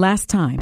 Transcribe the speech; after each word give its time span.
Last 0.00 0.30
time. 0.30 0.58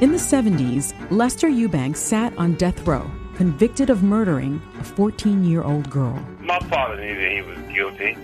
In 0.00 0.10
the 0.10 0.18
70s, 0.18 0.92
Lester 1.12 1.48
Eubanks 1.48 2.00
sat 2.00 2.36
on 2.36 2.54
death 2.54 2.84
row, 2.84 3.08
convicted 3.36 3.90
of 3.90 4.02
murdering 4.02 4.60
a 4.80 4.82
14 4.82 5.44
year 5.44 5.62
old 5.62 5.88
girl. 5.88 6.18
My 6.40 6.58
father 6.58 6.96
knew 6.96 7.14
that 7.14 7.30
he 7.30 7.42
was 7.42 7.56
guilty, 7.72 8.16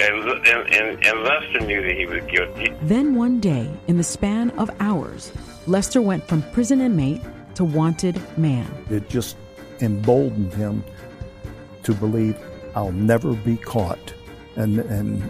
and, 0.00 0.46
and, 0.46 0.72
and, 0.72 1.04
and 1.04 1.22
Lester 1.24 1.66
knew 1.66 1.82
that 1.82 1.96
he 1.96 2.06
was 2.06 2.22
guilty. 2.26 2.72
Then 2.82 3.16
one 3.16 3.40
day, 3.40 3.68
in 3.88 3.96
the 3.96 4.04
span 4.04 4.50
of 4.50 4.70
hours, 4.78 5.32
Lester 5.66 6.00
went 6.00 6.22
from 6.28 6.42
prison 6.52 6.80
inmate 6.80 7.22
to 7.56 7.64
wanted 7.64 8.22
man. 8.38 8.72
It 8.90 9.08
just 9.08 9.36
emboldened 9.80 10.54
him 10.54 10.84
to 11.82 11.94
believe 11.94 12.38
I'll 12.76 12.92
never 12.92 13.34
be 13.34 13.56
caught. 13.56 14.14
And, 14.54 14.78
and 14.78 15.28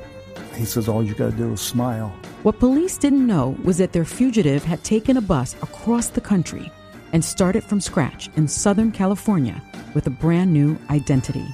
he 0.54 0.66
says, 0.66 0.86
All 0.86 1.02
you 1.02 1.14
got 1.14 1.30
to 1.30 1.36
do 1.38 1.50
is 1.54 1.62
smile. 1.62 2.14
What 2.44 2.58
police 2.58 2.98
didn't 2.98 3.26
know 3.26 3.56
was 3.64 3.78
that 3.78 3.94
their 3.94 4.04
fugitive 4.04 4.64
had 4.64 4.84
taken 4.84 5.16
a 5.16 5.22
bus 5.22 5.54
across 5.62 6.08
the 6.08 6.20
country 6.20 6.70
and 7.14 7.24
started 7.24 7.64
from 7.64 7.80
scratch 7.80 8.28
in 8.36 8.48
Southern 8.48 8.92
California 8.92 9.62
with 9.94 10.06
a 10.08 10.10
brand 10.10 10.52
new 10.52 10.76
identity. 10.90 11.46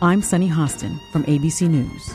I'm 0.00 0.20
Sunny 0.20 0.48
Hostin 0.48 0.98
from 1.12 1.22
ABC 1.26 1.70
News. 1.70 2.10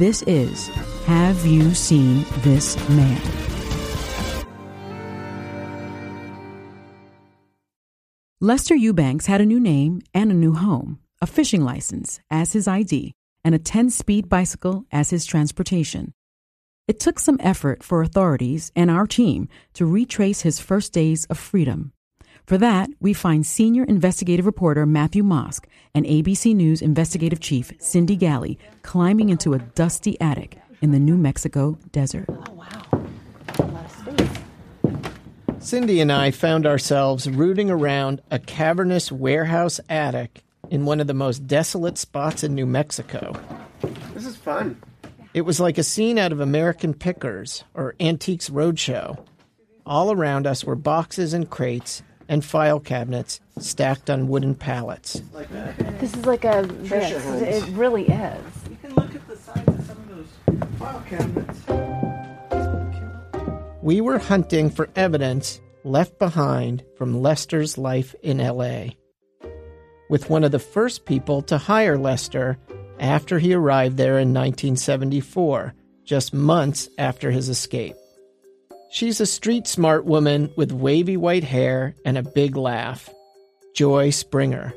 This 0.00 0.22
is 0.22 0.66
Have 1.06 1.46
You 1.46 1.74
Seen 1.74 2.26
This 2.38 2.76
Man? 2.88 3.22
Lester 8.40 8.74
Eubanks 8.74 9.26
had 9.26 9.40
a 9.40 9.46
new 9.46 9.60
name 9.60 10.02
and 10.12 10.32
a 10.32 10.34
new 10.34 10.54
home, 10.54 10.98
a 11.22 11.26
fishing 11.28 11.62
license 11.62 12.18
as 12.32 12.52
his 12.52 12.66
ID, 12.66 13.12
and 13.44 13.54
a 13.54 13.60
10 13.60 13.90
speed 13.90 14.28
bicycle 14.28 14.86
as 14.90 15.10
his 15.10 15.24
transportation. 15.24 16.14
It 16.90 16.98
took 16.98 17.20
some 17.20 17.38
effort 17.38 17.84
for 17.84 18.02
authorities 18.02 18.72
and 18.74 18.90
our 18.90 19.06
team 19.06 19.48
to 19.74 19.86
retrace 19.86 20.40
his 20.40 20.58
first 20.58 20.92
days 20.92 21.24
of 21.26 21.38
freedom. 21.38 21.92
For 22.46 22.58
that, 22.58 22.90
we 22.98 23.12
find 23.12 23.46
senior 23.46 23.84
investigative 23.84 24.44
reporter 24.44 24.84
Matthew 24.86 25.22
Mosk 25.22 25.66
and 25.94 26.04
ABC 26.04 26.52
News 26.52 26.82
investigative 26.82 27.38
chief 27.38 27.70
Cindy 27.78 28.16
Galli 28.16 28.58
climbing 28.82 29.28
into 29.28 29.54
a 29.54 29.60
dusty 29.60 30.20
attic 30.20 30.58
in 30.82 30.90
the 30.90 30.98
New 30.98 31.16
Mexico 31.16 31.78
desert. 31.92 32.24
Oh, 32.28 32.54
wow. 32.54 32.82
A 33.60 33.62
lot 33.66 33.84
of 33.84 33.92
space. 33.92 35.70
Cindy 35.70 36.00
and 36.00 36.10
I 36.10 36.32
found 36.32 36.66
ourselves 36.66 37.30
rooting 37.30 37.70
around 37.70 38.20
a 38.32 38.40
cavernous 38.40 39.12
warehouse 39.12 39.78
attic 39.88 40.42
in 40.70 40.86
one 40.86 40.98
of 40.98 41.06
the 41.06 41.14
most 41.14 41.46
desolate 41.46 41.98
spots 41.98 42.42
in 42.42 42.56
New 42.56 42.66
Mexico. 42.66 43.40
This 44.12 44.26
is 44.26 44.34
fun. 44.34 44.82
It 45.32 45.42
was 45.42 45.60
like 45.60 45.78
a 45.78 45.84
scene 45.84 46.18
out 46.18 46.32
of 46.32 46.40
American 46.40 46.92
Pickers 46.92 47.62
or 47.74 47.94
Antiques 48.00 48.50
Roadshow. 48.50 49.24
All 49.86 50.10
around 50.10 50.44
us 50.44 50.64
were 50.64 50.74
boxes 50.74 51.32
and 51.34 51.48
crates 51.48 52.02
and 52.28 52.44
file 52.44 52.80
cabinets 52.80 53.40
stacked 53.58 54.10
on 54.10 54.26
wooden 54.26 54.56
pallets. 54.56 55.22
This 56.00 56.14
is 56.14 56.26
like 56.26 56.44
a. 56.44 56.68
Yes, 56.82 57.24
it 57.42 57.64
really 57.76 58.06
is. 58.06 58.42
You 58.68 58.76
can 58.82 58.94
look 58.94 59.14
at 59.14 59.28
the 59.28 59.36
size 59.36 59.68
of 59.68 59.86
some 59.86 59.98
of 59.98 60.08
those 60.08 60.26
file 60.78 61.04
cabinets. 61.08 61.60
We 63.82 64.00
were 64.00 64.18
hunting 64.18 64.68
for 64.68 64.90
evidence 64.96 65.60
left 65.84 66.18
behind 66.18 66.82
from 66.96 67.22
Lester's 67.22 67.78
life 67.78 68.16
in 68.22 68.38
LA. 68.38 68.94
With 70.08 70.28
one 70.28 70.42
of 70.42 70.50
the 70.50 70.58
first 70.58 71.04
people 71.04 71.40
to 71.42 71.56
hire 71.56 71.96
Lester 71.96 72.58
after 73.00 73.38
he 73.38 73.54
arrived 73.54 73.96
there 73.96 74.18
in 74.18 74.34
1974, 74.34 75.74
just 76.04 76.34
months 76.34 76.88
after 76.98 77.30
his 77.30 77.48
escape. 77.48 77.96
She's 78.90 79.20
a 79.20 79.26
street 79.26 79.66
smart 79.66 80.04
woman 80.04 80.52
with 80.56 80.72
wavy 80.72 81.16
white 81.16 81.44
hair 81.44 81.94
and 82.04 82.18
a 82.18 82.22
big 82.22 82.56
laugh. 82.56 83.08
Joy 83.74 84.10
Springer. 84.10 84.74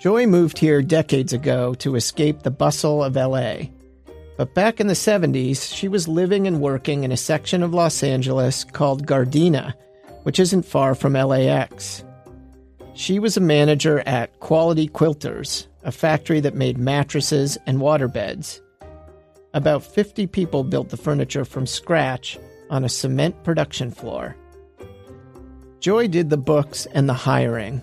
Joy 0.00 0.26
moved 0.26 0.58
here 0.58 0.82
decades 0.82 1.32
ago 1.32 1.74
to 1.74 1.94
escape 1.94 2.42
the 2.42 2.50
bustle 2.50 3.02
of 3.02 3.14
LA. 3.14 3.68
But 4.36 4.54
back 4.54 4.80
in 4.80 4.88
the 4.88 4.94
70s, 4.94 5.72
she 5.72 5.86
was 5.86 6.08
living 6.08 6.46
and 6.46 6.60
working 6.60 7.04
in 7.04 7.12
a 7.12 7.16
section 7.16 7.62
of 7.62 7.72
Los 7.72 8.02
Angeles 8.02 8.64
called 8.64 9.06
Gardena, 9.06 9.74
which 10.24 10.40
isn't 10.40 10.64
far 10.66 10.96
from 10.96 11.12
LAX. 11.12 12.02
She 12.94 13.20
was 13.20 13.36
a 13.36 13.40
manager 13.40 14.00
at 14.00 14.40
Quality 14.40 14.88
Quilters, 14.88 15.68
a 15.84 15.92
factory 15.92 16.40
that 16.40 16.54
made 16.54 16.78
mattresses 16.78 17.58
and 17.66 17.78
waterbeds. 17.78 18.60
About 19.54 19.84
50 19.84 20.26
people 20.28 20.64
built 20.64 20.88
the 20.88 20.96
furniture 20.96 21.44
from 21.44 21.66
scratch 21.66 22.38
on 22.70 22.84
a 22.84 22.88
cement 22.88 23.42
production 23.44 23.90
floor. 23.90 24.36
Joy 25.80 26.08
did 26.08 26.30
the 26.30 26.36
books 26.36 26.86
and 26.86 27.08
the 27.08 27.14
hiring. 27.14 27.82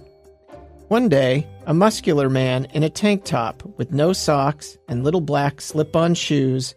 One 0.88 1.10
day, 1.10 1.46
a 1.68 1.74
muscular 1.74 2.30
man 2.30 2.66
in 2.74 2.82
a 2.82 2.90
tank 2.90 3.24
top 3.24 3.62
with 3.78 3.92
no 3.92 4.14
socks 4.14 4.78
and 4.88 5.04
little 5.04 5.22
black 5.22 5.62
slip 5.62 5.96
on 5.96 6.16
shoes 6.16 6.74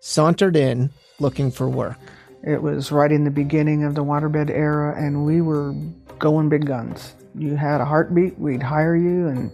sauntered 0.00 0.56
in 0.56 0.90
looking 1.18 1.50
for 1.50 1.68
work. 1.68 1.96
It 2.42 2.60
was 2.60 2.92
right 2.92 3.10
in 3.10 3.24
the 3.24 3.30
beginning 3.30 3.84
of 3.84 3.94
the 3.94 4.04
waterbed 4.04 4.50
era, 4.50 4.94
and 5.00 5.24
we 5.24 5.40
were 5.40 5.74
going 6.18 6.50
big 6.50 6.66
guns. 6.66 7.14
You 7.34 7.56
had 7.56 7.80
a 7.80 7.86
heartbeat, 7.86 8.38
we'd 8.38 8.62
hire 8.62 8.94
you 8.94 9.28
and 9.28 9.50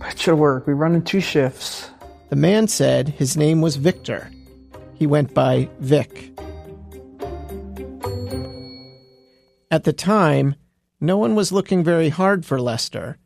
put 0.00 0.26
you 0.26 0.32
to 0.32 0.36
work. 0.36 0.66
We 0.66 0.72
run 0.72 0.94
in 0.94 1.02
two 1.02 1.20
shifts. 1.20 1.90
The 2.28 2.36
man 2.36 2.68
said 2.68 3.08
his 3.08 3.36
name 3.36 3.60
was 3.60 3.76
Victor. 3.76 4.30
He 4.94 5.06
went 5.06 5.34
by 5.34 5.68
Vic. 5.80 6.32
At 9.70 9.84
the 9.84 9.92
time, 9.92 10.54
no 11.00 11.18
one 11.18 11.34
was 11.34 11.52
looking 11.52 11.84
very 11.84 12.08
hard 12.08 12.46
for 12.46 12.60
Lester. 12.60 13.18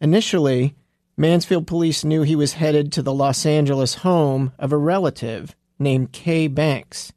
Initially, 0.00 0.74
Mansfield 1.16 1.66
police 1.66 2.04
knew 2.04 2.22
he 2.22 2.36
was 2.36 2.54
headed 2.54 2.92
to 2.92 3.02
the 3.02 3.12
Los 3.12 3.44
Angeles 3.44 3.96
home 3.96 4.52
of 4.58 4.72
a 4.72 4.76
relative 4.76 5.54
named 5.78 6.12
Kay 6.12 6.48
Banks. 6.48 7.12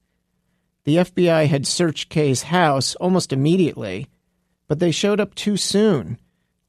The 0.83 0.97
FBI 0.97 1.47
had 1.47 1.67
searched 1.67 2.09
Kay's 2.09 2.43
house 2.43 2.95
almost 2.95 3.31
immediately, 3.31 4.07
but 4.67 4.79
they 4.79 4.91
showed 4.91 5.19
up 5.19 5.35
too 5.35 5.57
soon. 5.57 6.17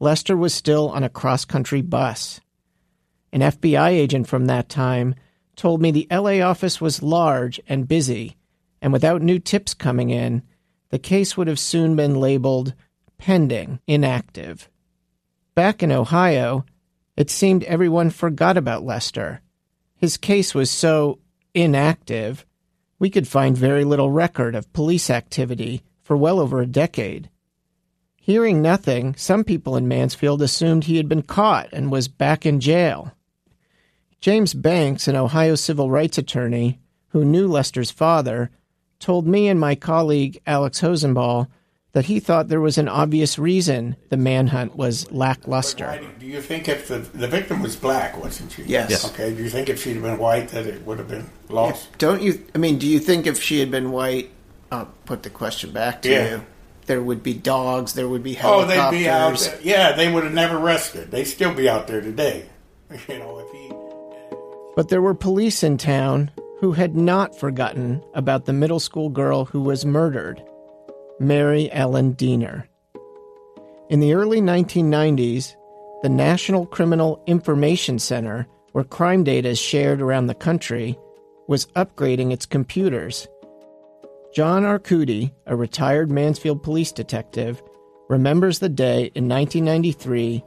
Lester 0.03 0.37
was 0.37 0.53
still 0.53 0.89
on 0.89 1.05
a 1.05 1.09
cross 1.09 1.45
country 1.45 1.81
bus. 1.81 2.41
An 3.33 3.41
FBI 3.41 3.91
agent 3.91 4.27
from 4.27 4.47
that 4.47 4.69
time 4.69 5.15
told 5.55 5.81
me 5.81 5.93
the 5.93 6.09
LA 6.11 6.41
office 6.45 6.81
was 6.81 7.05
large 7.05 7.61
and 7.69 7.87
busy, 7.87 8.37
and 8.81 8.93
without 8.93 9.23
new 9.23 9.39
tips 9.39 9.75
coming 9.75 10.11
in, 10.11 10.43
the 10.89 10.99
case 10.99 11.37
would 11.37 11.47
have 11.47 11.61
soon 11.61 11.95
been 11.95 12.17
labeled 12.17 12.75
pending, 13.17 13.79
inactive. 13.87 14.69
Back 15.55 15.85
in 15.85 15.93
Ohio, 15.93 16.67
it 17.17 17.31
seemed 17.31 17.63
everyone 17.63 18.11
forgot 18.11 18.57
about 18.57 18.85
Lester. 18.85 19.41
His 19.95 20.17
case 20.17 20.53
was 20.53 20.69
so 20.69 21.21
inactive, 21.55 22.45
we 22.99 23.09
could 23.09 23.29
find 23.29 23.57
very 23.57 23.85
little 23.85 24.11
record 24.11 24.57
of 24.57 24.73
police 24.73 25.11
activity 25.11 25.85
for 26.03 26.17
well 26.17 26.41
over 26.41 26.61
a 26.61 26.67
decade. 26.67 27.31
Hearing 28.25 28.63
nothing, 28.63 29.17
some 29.17 29.43
people 29.43 29.77
in 29.77 29.89
Mansfield 29.89 30.43
assumed 30.43 30.85
he 30.85 30.97
had 30.97 31.09
been 31.09 31.23
caught 31.23 31.69
and 31.73 31.91
was 31.91 32.07
back 32.07 32.47
in 32.47 32.61
jail. 32.61 33.11
James 34.21 34.55
Banks, 34.55 35.09
an 35.09 35.17
Ohio 35.17 35.57
civil 35.57 35.91
rights 35.91 36.19
attorney 36.19 36.79
who 37.09 37.25
knew 37.25 37.49
Lester's 37.49 37.91
father, 37.91 38.53
told 39.01 39.27
me 39.27 39.49
and 39.49 39.59
my 39.59 39.75
colleague 39.75 40.41
Alex 40.47 40.81
Hosenball 40.81 41.49
that 41.95 42.05
he 42.05 42.21
thought 42.21 42.47
there 42.47 42.61
was 42.61 42.79
an 42.79 42.87
obvious 42.89 43.41
reason 43.41 43.97
the 44.09 44.17
manhunt 44.17 44.77
was 44.77 45.11
lackluster. 45.11 46.01
Do 46.21 46.25
you 46.27 46.41
think 46.41 46.69
if 46.69 46.87
the, 46.87 46.99
the 47.01 47.27
victim 47.27 47.61
was 47.61 47.75
black, 47.75 48.17
wasn't 48.17 48.53
she? 48.53 48.63
Yes. 48.63 48.89
Yes. 48.91 49.11
Okay. 49.13 49.35
Do 49.35 49.43
you 49.43 49.51
think 49.51 49.69
if 49.69 49.83
she'd 49.83 49.95
have 49.95 50.03
been 50.05 50.19
white 50.19 50.51
that 50.51 50.69
it 50.69 50.87
would 50.87 50.99
have 50.99 51.09
been 51.09 51.29
lost? 51.49 51.89
Don't 51.99 52.23
you? 52.23 52.47
I 52.55 52.59
mean, 52.59 52.79
do 52.79 52.87
you 52.87 53.01
think 53.01 53.27
if 53.27 53.43
she 53.43 53.59
had 53.59 53.73
been 53.73 53.91
white, 53.91 54.31
I'll 54.71 54.95
put 55.07 55.25
the 55.25 55.31
question 55.31 55.73
back 55.73 56.03
to 56.03 56.09
Yeah. 56.11 56.31
you. 56.31 56.47
There 56.87 57.03
would 57.03 57.23
be 57.23 57.35
dogs. 57.35 57.93
There 57.95 58.09
would 58.09 58.23
be 58.23 58.35
helicopters. 58.35 58.77
Oh, 58.77 58.91
they'd 58.91 58.99
be 58.99 59.09
out 59.09 59.39
there. 59.39 59.59
Yeah, 59.63 59.93
they 59.93 60.13
would 60.13 60.25
have 60.25 60.33
never 60.33 60.59
rested. 60.59 61.11
They'd 61.11 61.25
still 61.25 61.55
be 61.55 61.69
out 61.69 61.87
there 61.87 62.01
today. 62.01 62.47
You 63.09 63.19
know, 63.19 63.39
if 63.39 63.51
he. 63.53 63.73
But 64.77 64.91
there 64.91 65.01
were 65.01 65.15
police 65.15 65.63
in 65.63 65.79
town 65.79 66.31
who 66.61 66.73
had 66.73 66.95
not 66.95 67.39
forgotten 67.39 68.03
about 68.13 68.45
the 68.45 68.53
middle 68.53 68.79
school 68.79 69.09
girl 69.09 69.47
who 69.47 69.61
was 69.63 69.87
murdered, 69.87 70.43
Mary 71.19 71.73
Ellen 71.73 72.15
Deener. 72.15 72.65
In 73.89 74.01
the 74.01 74.13
early 74.13 74.41
1990s, 74.41 75.57
the 76.03 76.09
National 76.09 76.67
Criminal 76.67 77.23
Information 77.27 77.99
Center, 77.99 78.47
where 78.73 78.85
crime 78.85 79.25
data 79.25 79.49
is 79.49 79.59
shared 79.59 80.03
around 80.03 80.27
the 80.27 80.35
country, 80.35 80.99
was 81.49 81.67
upgrading 81.77 82.33
its 82.33 82.47
computers. 82.47 83.27
John 84.33 84.63
Arcudi, 84.63 85.31
a 85.45 85.55
retired 85.55 86.11
Mansfield 86.11 86.63
police 86.63 86.91
detective, 86.91 87.63
remembers 88.09 88.61
the 88.61 88.71
day 88.71 89.11
in 89.15 89.29
1993 89.29 90.43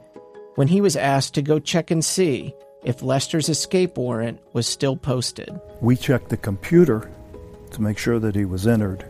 when 0.56 0.66
he 0.66 0.80
was 0.80 0.96
asked 0.96 1.34
to 1.34 1.42
go 1.42 1.60
check 1.60 1.92
and 1.92 2.04
see 2.04 2.52
if 2.82 3.00
Lester's 3.00 3.48
escape 3.48 3.96
warrant 3.96 4.40
was 4.52 4.66
still 4.66 4.96
posted. 4.96 5.60
We 5.80 5.94
checked 5.94 6.30
the 6.30 6.36
computer 6.36 7.08
to 7.70 7.82
make 7.82 7.96
sure 7.96 8.18
that 8.18 8.34
he 8.34 8.44
was 8.44 8.66
entered, 8.66 9.04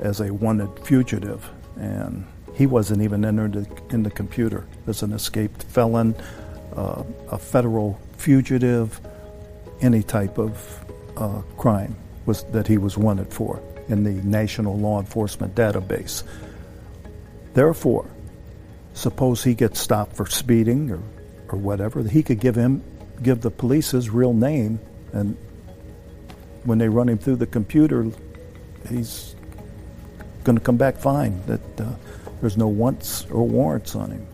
as 0.00 0.20
a 0.20 0.34
wanted 0.34 0.76
fugitive, 0.80 1.48
and 1.76 2.26
he 2.52 2.66
wasn't 2.66 3.02
even 3.02 3.24
entered 3.24 3.68
in 3.90 4.02
the 4.02 4.10
computer 4.10 4.66
as 4.88 5.04
an 5.04 5.12
escaped 5.12 5.62
felon, 5.62 6.16
uh, 6.74 7.04
a 7.30 7.38
federal 7.38 8.00
fugitive, 8.16 9.00
any 9.82 10.02
type 10.02 10.36
of 10.36 10.84
uh, 11.16 11.42
crime 11.56 11.94
was 12.24 12.42
that 12.44 12.66
he 12.66 12.76
was 12.76 12.98
wanted 12.98 13.32
for 13.32 13.62
in 13.88 14.04
the 14.04 14.10
National 14.10 14.76
Law 14.78 15.00
Enforcement 15.00 15.54
Database. 15.54 16.22
Therefore, 17.54 18.06
suppose 18.94 19.44
he 19.44 19.54
gets 19.54 19.80
stopped 19.80 20.16
for 20.16 20.26
speeding 20.26 20.90
or, 20.90 21.00
or 21.48 21.58
whatever, 21.58 22.02
he 22.02 22.22
could 22.22 22.40
give 22.40 22.54
him 22.54 22.82
give 23.22 23.40
the 23.40 23.50
police 23.50 23.92
his 23.92 24.10
real 24.10 24.34
name 24.34 24.78
and 25.12 25.36
when 26.64 26.78
they 26.78 26.88
run 26.88 27.08
him 27.08 27.16
through 27.16 27.36
the 27.36 27.46
computer, 27.46 28.06
he's 28.88 29.34
going 30.44 30.58
to 30.58 30.62
come 30.62 30.76
back 30.76 30.96
fine. 30.98 31.40
That 31.46 31.80
uh, 31.80 31.92
there's 32.40 32.56
no 32.56 32.68
wants 32.68 33.24
or 33.26 33.46
warrants 33.46 33.94
on 33.94 34.10
him. 34.10 34.26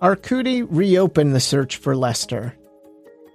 Arcudi 0.00 0.66
reopened 0.68 1.34
the 1.34 1.40
search 1.40 1.76
for 1.76 1.94
Lester. 1.96 2.54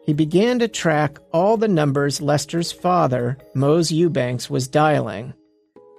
He 0.06 0.14
began 0.14 0.60
to 0.60 0.68
track 0.68 1.18
all 1.34 1.58
the 1.58 1.68
numbers 1.68 2.22
Lester's 2.22 2.72
father, 2.72 3.38
Mose 3.54 3.92
Eubanks, 3.92 4.50
was 4.50 4.68
dialing. 4.68 5.34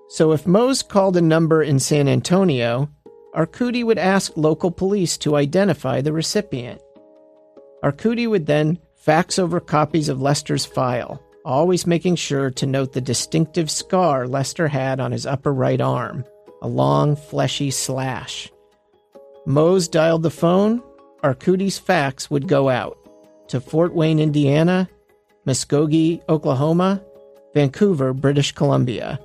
So 0.09 0.33
if 0.33 0.47
Mose 0.47 0.83
called 0.83 1.17
a 1.17 1.21
number 1.21 1.63
in 1.63 1.79
San 1.79 2.07
Antonio, 2.07 2.89
Arcudi 3.35 3.85
would 3.85 3.99
ask 3.99 4.37
local 4.37 4.71
police 4.71 5.19
to 5.19 5.37
identify 5.37 6.01
the 6.01 6.13
recipient. 6.13 6.81
Arcudi 7.83 8.29
would 8.29 8.47
then 8.47 8.79
fax 8.97 9.39
over 9.39 9.61
copies 9.61 10.09
of 10.09 10.23
Lester's 10.23 10.65
file 10.65 11.21
always 11.47 11.87
making 11.87 12.17
sure 12.17 12.51
to 12.51 12.67
note 12.67 12.93
the 12.93 13.01
distinctive 13.01 13.71
scar 13.71 14.27
Lester 14.27 14.67
had 14.67 14.99
on 14.99 15.13
his 15.13 15.25
upper 15.25 15.55
right 15.55 15.81
arm 15.81 16.25
a 16.61 16.69
long, 16.69 17.15
fleshy 17.15 17.71
slash. 17.71 18.51
Mose 19.47 19.87
dialed 19.87 20.23
the 20.23 20.31
phone, 20.31 20.83
Arcudi's 21.23 21.79
fax 21.79 22.31
would 22.31 22.49
go 22.49 22.69
out 22.69 22.99
to 23.49 23.61
Fort 23.61 23.95
Wayne, 23.95 24.19
Indiana, 24.19 24.89
Muskogee, 25.47 26.23
Oklahoma, 26.29 27.03
Vancouver, 27.55 28.13
British 28.13 28.53
Columbia. 28.53 29.19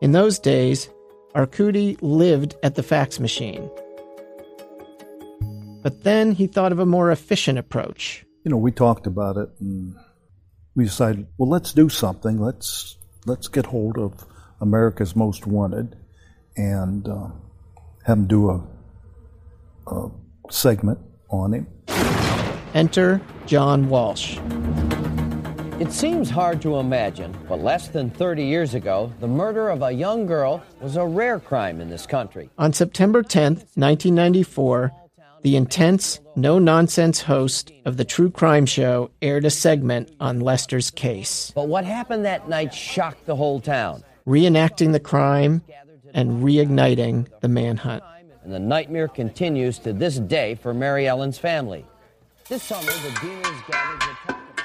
In 0.00 0.12
those 0.12 0.38
days, 0.38 0.90
Arcudi 1.34 1.96
lived 2.00 2.56
at 2.62 2.74
the 2.74 2.82
fax 2.82 3.20
machine. 3.20 3.70
But 5.82 6.02
then 6.02 6.32
he 6.32 6.46
thought 6.46 6.72
of 6.72 6.78
a 6.78 6.86
more 6.86 7.10
efficient 7.10 7.58
approach. 7.58 8.24
You 8.44 8.50
know, 8.50 8.56
we 8.56 8.72
talked 8.72 9.06
about 9.06 9.36
it 9.36 9.48
and 9.60 9.94
we 10.74 10.84
decided, 10.84 11.26
well, 11.38 11.48
let's 11.48 11.72
do 11.72 11.88
something. 11.88 12.38
Let's 12.38 12.96
let's 13.26 13.48
get 13.48 13.66
hold 13.66 13.98
of 13.98 14.26
America's 14.60 15.14
Most 15.14 15.46
Wanted 15.46 15.96
and 16.56 17.08
uh, 17.08 17.28
have 18.04 18.18
him 18.18 18.26
do 18.26 18.50
a, 18.50 18.66
a 19.86 20.10
segment 20.50 20.98
on 21.30 21.54
him. 21.54 21.66
Enter 22.74 23.20
John 23.46 23.88
Walsh. 23.88 24.38
It 25.80 25.92
seems 25.92 26.28
hard 26.28 26.60
to 26.62 26.76
imagine, 26.76 27.34
but 27.48 27.62
less 27.62 27.88
than 27.88 28.10
30 28.10 28.44
years 28.44 28.74
ago, 28.74 29.12
the 29.18 29.26
murder 29.26 29.70
of 29.70 29.82
a 29.82 29.90
young 29.90 30.26
girl 30.26 30.62
was 30.80 30.96
a 30.96 31.06
rare 31.06 31.40
crime 31.40 31.80
in 31.80 31.88
this 31.88 32.06
country. 32.06 32.50
On 32.58 32.72
September 32.72 33.22
10th, 33.22 33.64
1994, 33.76 34.92
the 35.42 35.56
intense, 35.56 36.20
no 36.36 36.58
nonsense 36.58 37.22
host 37.22 37.72
of 37.86 37.96
the 37.96 38.04
True 38.04 38.30
Crime 38.30 38.66
Show 38.66 39.10
aired 39.22 39.46
a 39.46 39.50
segment 39.50 40.14
on 40.20 40.40
Lester's 40.40 40.90
case. 40.90 41.50
But 41.54 41.68
what 41.68 41.86
happened 41.86 42.26
that 42.26 42.48
night 42.48 42.74
shocked 42.74 43.24
the 43.24 43.36
whole 43.36 43.58
town. 43.58 44.04
Reenacting 44.26 44.92
the 44.92 45.00
crime 45.00 45.62
and 46.12 46.42
reigniting 46.42 47.26
the 47.40 47.48
manhunt. 47.48 48.04
And 48.44 48.52
the 48.52 48.58
nightmare 48.58 49.08
continues 49.08 49.78
to 49.78 49.94
this 49.94 50.18
day 50.18 50.56
for 50.56 50.74
Mary 50.74 51.08
Ellen's 51.08 51.38
family. 51.38 51.86
This 52.50 52.64
summer, 52.64 52.82
the 52.82 53.10
Deeners 53.20 53.70
gathered 53.70 54.00
to 54.00 54.16
talk. 54.26 54.64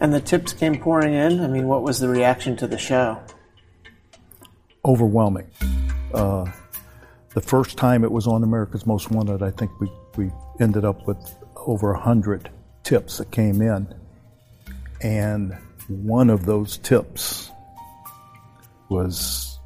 And 0.00 0.12
the 0.12 0.20
tips 0.20 0.52
came 0.52 0.78
pouring 0.78 1.14
in. 1.14 1.40
I 1.40 1.46
mean, 1.46 1.66
what 1.66 1.82
was 1.82 1.98
the 1.98 2.10
reaction 2.10 2.58
to 2.58 2.66
the 2.66 2.76
show? 2.76 3.18
Overwhelming. 4.84 5.50
Uh, 6.12 6.44
the 7.32 7.40
first 7.40 7.78
time 7.78 8.04
it 8.04 8.12
was 8.12 8.26
on 8.26 8.42
America's 8.42 8.84
Most 8.84 9.10
Wanted, 9.10 9.42
I 9.42 9.50
think 9.50 9.70
we, 9.80 9.90
we 10.18 10.30
ended 10.60 10.84
up 10.84 11.06
with 11.06 11.16
over 11.56 11.94
100 11.94 12.50
tips 12.82 13.16
that 13.16 13.30
came 13.30 13.62
in. 13.62 13.88
And 15.00 15.56
one 15.88 16.28
of 16.28 16.44
those 16.44 16.76
tips 16.76 17.50
was 18.90 19.58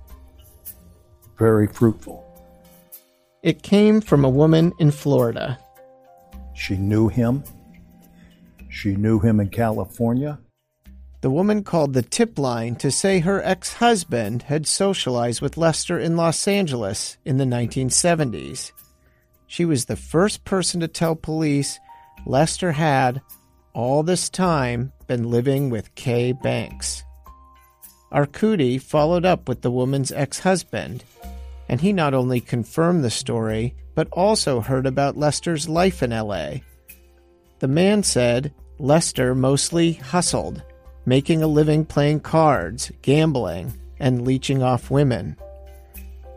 very 1.36 1.66
fruitful. 1.66 2.24
It 3.42 3.64
came 3.64 4.00
from 4.00 4.24
a 4.24 4.30
woman 4.30 4.72
in 4.78 4.92
Florida. 4.92 5.58
She 6.54 6.76
knew 6.76 7.08
him. 7.08 7.44
She 8.68 8.96
knew 8.96 9.18
him 9.18 9.40
in 9.40 9.48
California. 9.48 10.38
The 11.20 11.30
woman 11.30 11.62
called 11.62 11.92
the 11.92 12.02
tip 12.02 12.38
line 12.38 12.74
to 12.76 12.90
say 12.90 13.20
her 13.20 13.40
ex 13.44 13.74
husband 13.74 14.42
had 14.42 14.66
socialized 14.66 15.40
with 15.40 15.56
Lester 15.56 15.98
in 15.98 16.16
Los 16.16 16.48
Angeles 16.48 17.16
in 17.24 17.36
the 17.36 17.44
1970s. 17.44 18.72
She 19.46 19.64
was 19.64 19.84
the 19.84 19.96
first 19.96 20.44
person 20.44 20.80
to 20.80 20.88
tell 20.88 21.14
police 21.14 21.78
Lester 22.26 22.72
had, 22.72 23.20
all 23.72 24.02
this 24.02 24.28
time, 24.28 24.92
been 25.06 25.30
living 25.30 25.70
with 25.70 25.94
Kay 25.94 26.32
Banks. 26.32 27.04
Arcudi 28.12 28.80
followed 28.80 29.24
up 29.24 29.48
with 29.48 29.62
the 29.62 29.70
woman's 29.70 30.10
ex 30.12 30.40
husband, 30.40 31.04
and 31.68 31.80
he 31.80 31.92
not 31.92 32.14
only 32.14 32.40
confirmed 32.40 33.04
the 33.04 33.10
story, 33.10 33.74
but 33.94 34.08
also 34.12 34.60
heard 34.60 34.86
about 34.86 35.16
Lester's 35.16 35.68
life 35.68 36.02
in 36.02 36.10
LA. 36.10 36.54
The 37.58 37.68
man 37.68 38.02
said 38.02 38.52
Lester 38.78 39.34
mostly 39.34 39.92
hustled 39.94 40.62
making 41.04 41.42
a 41.42 41.46
living 41.46 41.84
playing 41.84 42.20
cards, 42.20 42.92
gambling, 43.02 43.72
and 43.98 44.24
leeching 44.24 44.62
off 44.62 44.90
women. 44.90 45.36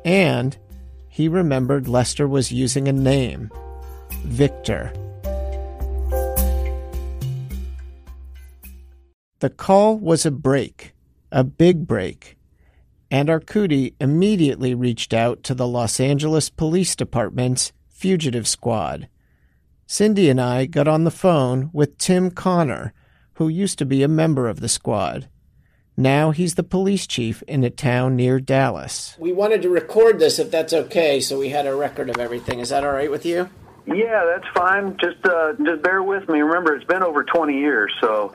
And 0.04 0.58
he 1.10 1.28
remembered 1.28 1.88
Lester 1.88 2.28
was 2.28 2.52
using 2.52 2.88
a 2.88 2.94
name 2.94 3.52
Victor. 4.24 4.92
The 9.40 9.50
call 9.50 9.98
was 9.98 10.26
a 10.26 10.32
break, 10.32 10.94
a 11.32 11.44
big 11.44 11.86
break, 11.86 12.35
and 13.10 13.30
Arcudi 13.30 13.94
immediately 14.00 14.74
reached 14.74 15.14
out 15.14 15.44
to 15.44 15.54
the 15.54 15.68
Los 15.68 16.00
Angeles 16.00 16.50
Police 16.50 16.96
Department's 16.96 17.72
fugitive 17.88 18.48
squad. 18.48 19.08
Cindy 19.88 20.30
and 20.30 20.42
I 20.42 20.66
got 20.66 20.88
on 20.88 21.04
the 21.04 21.12
phone 21.12 21.70
with 21.74 21.98
Tim 21.98 22.32
Connor 22.32 22.94
who 23.36 23.48
used 23.48 23.78
to 23.80 23.86
be 23.86 24.04
a 24.04 24.08
member 24.08 24.48
of 24.48 24.60
the 24.60 24.70
squad. 24.70 25.28
Now 25.98 26.32
he's 26.32 26.56
the 26.56 26.64
police 26.64 27.08
chief 27.08 27.42
in 27.44 27.64
a 27.64 27.70
town 27.70 28.16
near 28.16 28.40
Dallas. 28.40 29.16
We 29.18 29.32
wanted 29.32 29.62
to 29.62 29.70
record 29.70 30.20
this 30.20 30.40
if 30.40 30.52
that's 30.52 30.74
okay, 30.74 31.22
so 31.22 31.40
we 31.40 31.50
had 31.50 31.66
a 31.66 31.76
record 31.76 32.10
of 32.10 32.18
everything. 32.18 32.60
Is 32.60 32.70
that 32.70 32.84
all 32.84 32.92
right 32.92 33.12
with 33.12 33.26
you? 33.26 33.50
Yeah, 33.88 34.26
that's 34.26 34.48
fine. 34.54 34.98
Just 35.00 35.26
uh, 35.26 35.54
just 35.64 35.84
bear 35.84 36.02
with 36.02 36.28
me. 36.28 36.40
Remember, 36.42 36.76
it's 36.76 36.86
been 36.86 37.04
over 37.04 37.24
20 37.24 37.58
years, 37.58 37.94
so. 38.02 38.34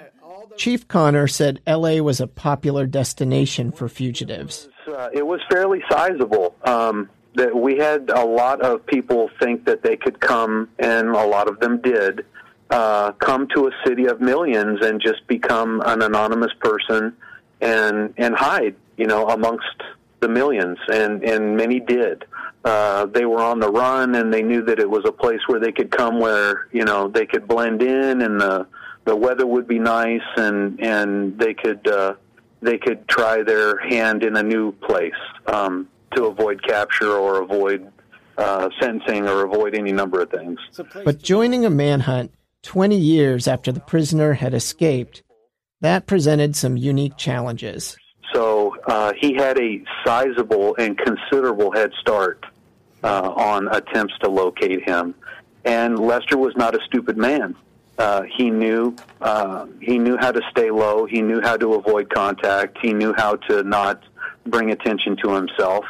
Chief 0.57 0.87
Connor 0.89 1.27
said 1.27 1.61
LA 1.67 1.97
was 2.03 2.21
a 2.21 2.27
popular 2.27 2.87
destination 2.87 3.73
for 3.73 3.89
fugitives. 3.89 4.69
Uh, 4.87 5.09
it 5.13 5.27
was 5.27 5.41
fairly 5.51 5.83
sizable. 5.91 6.55
Um, 6.65 7.09
that 7.35 7.55
we 7.55 7.77
had 7.77 8.11
a 8.11 8.25
lot 8.25 8.61
of 8.61 8.85
people 8.87 9.31
think 9.41 9.65
that 9.65 9.83
they 9.83 9.97
could 9.97 10.21
come, 10.21 10.69
and 10.79 11.09
a 11.11 11.27
lot 11.27 11.49
of 11.49 11.61
them 11.61 11.81
did 11.81 12.27
uh, 12.71 13.13
come 13.13 13.47
to 13.55 13.67
a 13.67 13.71
city 13.87 14.07
of 14.07 14.21
millions 14.21 14.85
and 14.85 15.01
just 15.01 15.27
become 15.27 15.83
an 15.87 16.03
anonymous 16.03 16.53
person 16.61 17.15
and 17.61 18.15
and 18.17 18.35
hide, 18.35 18.75
you 18.97 19.07
know, 19.07 19.29
amongst 19.29 19.83
the 20.21 20.29
millions, 20.29 20.79
and 20.93 21.23
and 21.25 21.57
many 21.57 21.81
did. 21.81 22.25
Uh, 22.65 23.07
they 23.07 23.25
were 23.25 23.41
on 23.41 23.59
the 23.59 23.71
run, 23.71 24.15
and 24.15 24.33
they 24.33 24.43
knew 24.43 24.63
that 24.63 24.79
it 24.79 24.89
was 24.89 25.03
a 25.07 25.13
place 25.13 25.41
where 25.47 25.61
they 25.61 25.73
could 25.73 25.91
come, 25.91 26.19
where 26.21 26.67
you 26.73 26.85
know 26.85 27.09
they 27.09 27.27
could 27.27 27.47
blend 27.47 27.83
in, 27.83 28.23
and 28.23 28.41
the 28.41 28.67
the 29.11 29.17
weather 29.17 29.45
would 29.45 29.67
be 29.67 29.81
nice, 29.81 30.23
and 30.37 30.79
and 30.81 31.37
they 31.37 31.53
could 31.53 31.85
uh, 31.89 32.15
they 32.63 32.79
could 32.79 33.09
try 33.09 33.43
their 33.43 33.77
hand 33.77 34.23
in 34.23 34.37
a 34.37 34.43
new 34.43 34.71
place 34.71 35.21
um, 35.47 35.89
to 36.15 36.27
avoid 36.27 36.63
capture 36.63 37.11
or 37.11 37.43
avoid 37.43 37.91
uh, 38.39 38.69
sentencing 38.81 39.29
or 39.29 39.45
avoid 39.45 39.75
any 39.75 39.91
number 39.91 40.21
of 40.21 40.31
things. 40.31 40.61
But 41.05 41.21
joining 41.25 41.67
a 41.67 41.71
manhunt 41.71 42.33
20 42.63 42.97
years 42.97 43.49
after 43.49 43.73
the 43.73 43.81
prisoner 43.81 44.35
had 44.35 44.55
escaped, 44.55 45.25
that 45.81 46.07
presented 46.07 46.55
some 46.55 46.77
unique 46.77 47.17
challenges. 47.17 47.97
So 48.33 48.77
uh, 48.87 49.13
he 49.19 49.35
had 49.35 49.59
a 49.59 49.83
sizable 50.07 50.77
and 50.79 50.97
considerable 50.97 51.73
head 51.73 51.91
start 52.01 52.47
uh, 53.03 53.33
on 53.35 53.67
attempts 53.75 54.17
to 54.23 54.31
locate 54.31 54.89
him. 54.89 55.17
And 55.65 55.99
Lester 55.99 56.39
was 56.39 56.55
not 56.55 56.77
a 56.77 56.79
stupid 56.87 57.17
man. 57.17 57.57
Uh, 58.01 58.23
he 58.35 58.49
knew 58.49 58.97
uh, 59.21 59.67
he 59.83 59.99
knew 59.99 60.17
how 60.17 60.33
to 60.33 60.41
stay 60.51 60.71
low. 60.71 61.05
He 61.05 61.21
knew 61.21 61.43
how 61.43 61.59
to 61.59 61.75
avoid 61.75 62.09
contact. 62.09 62.79
He 62.81 62.95
knew 62.95 63.13
how 63.15 63.37
to 63.37 63.63
not 63.63 64.03
bring 64.47 64.71
attention 64.71 65.19
to 65.23 65.35
himself, 65.35 65.85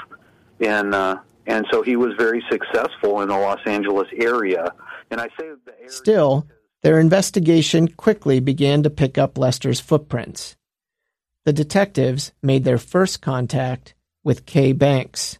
and 0.59 0.93
uh, 0.93 1.21
and 1.47 1.65
so 1.71 1.83
he 1.83 1.95
was 1.95 2.15
very 2.19 2.45
successful 2.51 3.21
in 3.21 3.29
the 3.29 3.39
Los 3.39 3.61
Angeles 3.65 4.09
area. 4.17 4.75
And 5.13 5.21
I 5.21 5.29
say 5.39 5.51
the 5.65 5.73
area 5.79 5.89
Still, 5.89 6.49
their 6.83 6.99
investigation 6.99 7.87
quickly 7.87 8.41
began 8.41 8.83
to 8.83 8.91
pick 8.91 9.17
up 9.17 9.39
Lester's 9.39 9.79
footprints. 9.79 10.57
The 11.45 11.53
detectives 11.53 12.33
made 12.43 12.65
their 12.65 12.79
first 12.79 13.23
contact 13.23 13.95
with 14.25 14.47
Kay 14.47 14.73
Banks. 14.73 15.39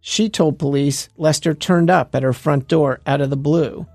She 0.00 0.28
told 0.28 0.60
police 0.60 1.08
Lester 1.16 1.52
turned 1.52 1.90
up 1.90 2.14
at 2.14 2.22
her 2.22 2.32
front 2.32 2.68
door 2.68 3.00
out 3.08 3.20
of 3.20 3.30
the 3.30 3.36
blue. 3.36 3.86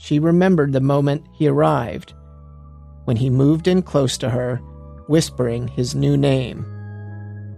She 0.00 0.20
remembered 0.20 0.72
the 0.72 0.80
moment 0.80 1.26
he 1.34 1.48
arrived, 1.48 2.14
when 3.04 3.16
he 3.16 3.28
moved 3.30 3.66
in 3.66 3.82
close 3.82 4.16
to 4.18 4.30
her, 4.30 4.56
whispering 5.08 5.66
his 5.66 5.96
new 5.96 6.16
name. 6.16 6.64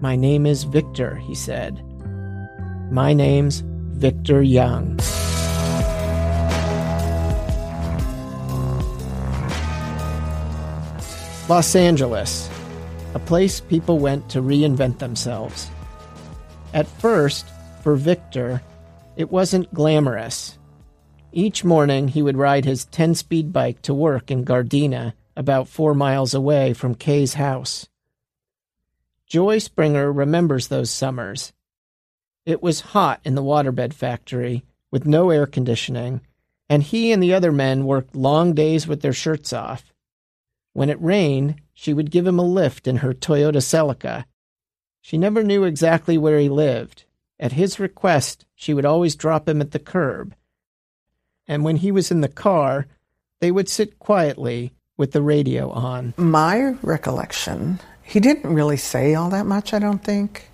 My 0.01 0.17
name 0.17 0.47
is 0.47 0.65
Victor, 0.65 1.17
he 1.17 1.35
said. 1.35 1.85
My 2.91 3.13
name's 3.13 3.63
Victor 3.93 4.43
Young. 4.43 4.99
Los 11.47 11.77
Angeles, 11.77 12.49
a 13.13 13.19
place 13.19 13.61
people 13.61 13.99
went 13.99 14.31
to 14.31 14.41
reinvent 14.41 14.99
themselves. 14.99 15.69
At 16.73 16.87
first, 16.87 17.47
for 17.83 17.97
Victor, 17.97 18.63
it 19.17 19.31
wasn't 19.31 19.75
glamorous. 19.75 20.57
Each 21.33 21.63
morning, 21.63 22.09
he 22.09 22.23
would 22.23 22.37
ride 22.37 22.65
his 22.65 22.87
10 22.87 23.15
speed 23.15 23.53
bike 23.53 23.83
to 23.83 23.95
work 23.95 24.31
in 24.31 24.45
Gardena, 24.45 25.13
about 25.37 25.69
four 25.69 25.95
miles 25.95 26.35
away 26.35 26.73
from 26.73 26.95
Kay's 26.97 27.35
house. 27.35 27.89
Joy 29.27 29.59
Springer 29.59 30.13
remembers 30.13 30.67
those 30.67 30.91
summers. 30.91 31.53
It 32.45 32.63
was 32.63 32.81
hot 32.81 33.21
in 33.25 33.37
the 33.37 33.45
waterbed 33.45 33.93
factory, 33.93 34.65
with 34.91 35.07
no 35.07 35.31
air 35.31 35.47
conditioning, 35.47 36.21
and 36.69 36.83
he 36.83 37.13
and 37.13 37.23
the 37.23 37.33
other 37.33 37.53
men 37.53 37.85
worked 37.85 38.17
long 38.17 38.53
days 38.53 38.89
with 38.89 39.03
their 39.03 39.13
shirts 39.13 39.53
off. 39.53 39.93
When 40.73 40.91
it 40.91 41.01
rained, 41.01 41.61
she 41.73 41.95
would 41.95 42.11
give 42.11 42.27
him 42.27 42.41
a 42.41 42.45
lift 42.45 42.89
in 42.89 42.97
her 42.99 43.15
Toyota 43.15 43.63
Celica. 43.63 44.25
She 45.01 45.17
never 45.17 45.45
knew 45.45 45.63
exactly 45.63 46.19
where 46.19 46.41
he 46.41 46.49
lived. 46.49 47.05
At 47.39 47.53
his 47.53 47.79
request, 47.79 48.47
she 48.57 48.75
would 48.75 48.85
always 48.85 49.15
drop 49.15 49.49
him 49.49 49.61
at 49.61 49.71
the 49.71 49.79
curb. 49.79 50.35
And 51.51 51.65
when 51.65 51.75
he 51.75 51.91
was 51.91 52.13
in 52.13 52.21
the 52.21 52.29
car, 52.29 52.87
they 53.41 53.51
would 53.51 53.69
sit 53.69 53.99
quietly 53.99 54.71
with 54.97 55.11
the 55.11 55.21
radio 55.21 55.69
on. 55.71 56.15
My 56.17 56.77
recollection, 56.81 57.81
he 58.05 58.21
didn't 58.21 58.55
really 58.55 58.77
say 58.77 59.17
all 59.17 59.31
that 59.31 59.47
much, 59.47 59.75
I 59.75 59.81
don't 59.81 59.99
think. 59.99 60.49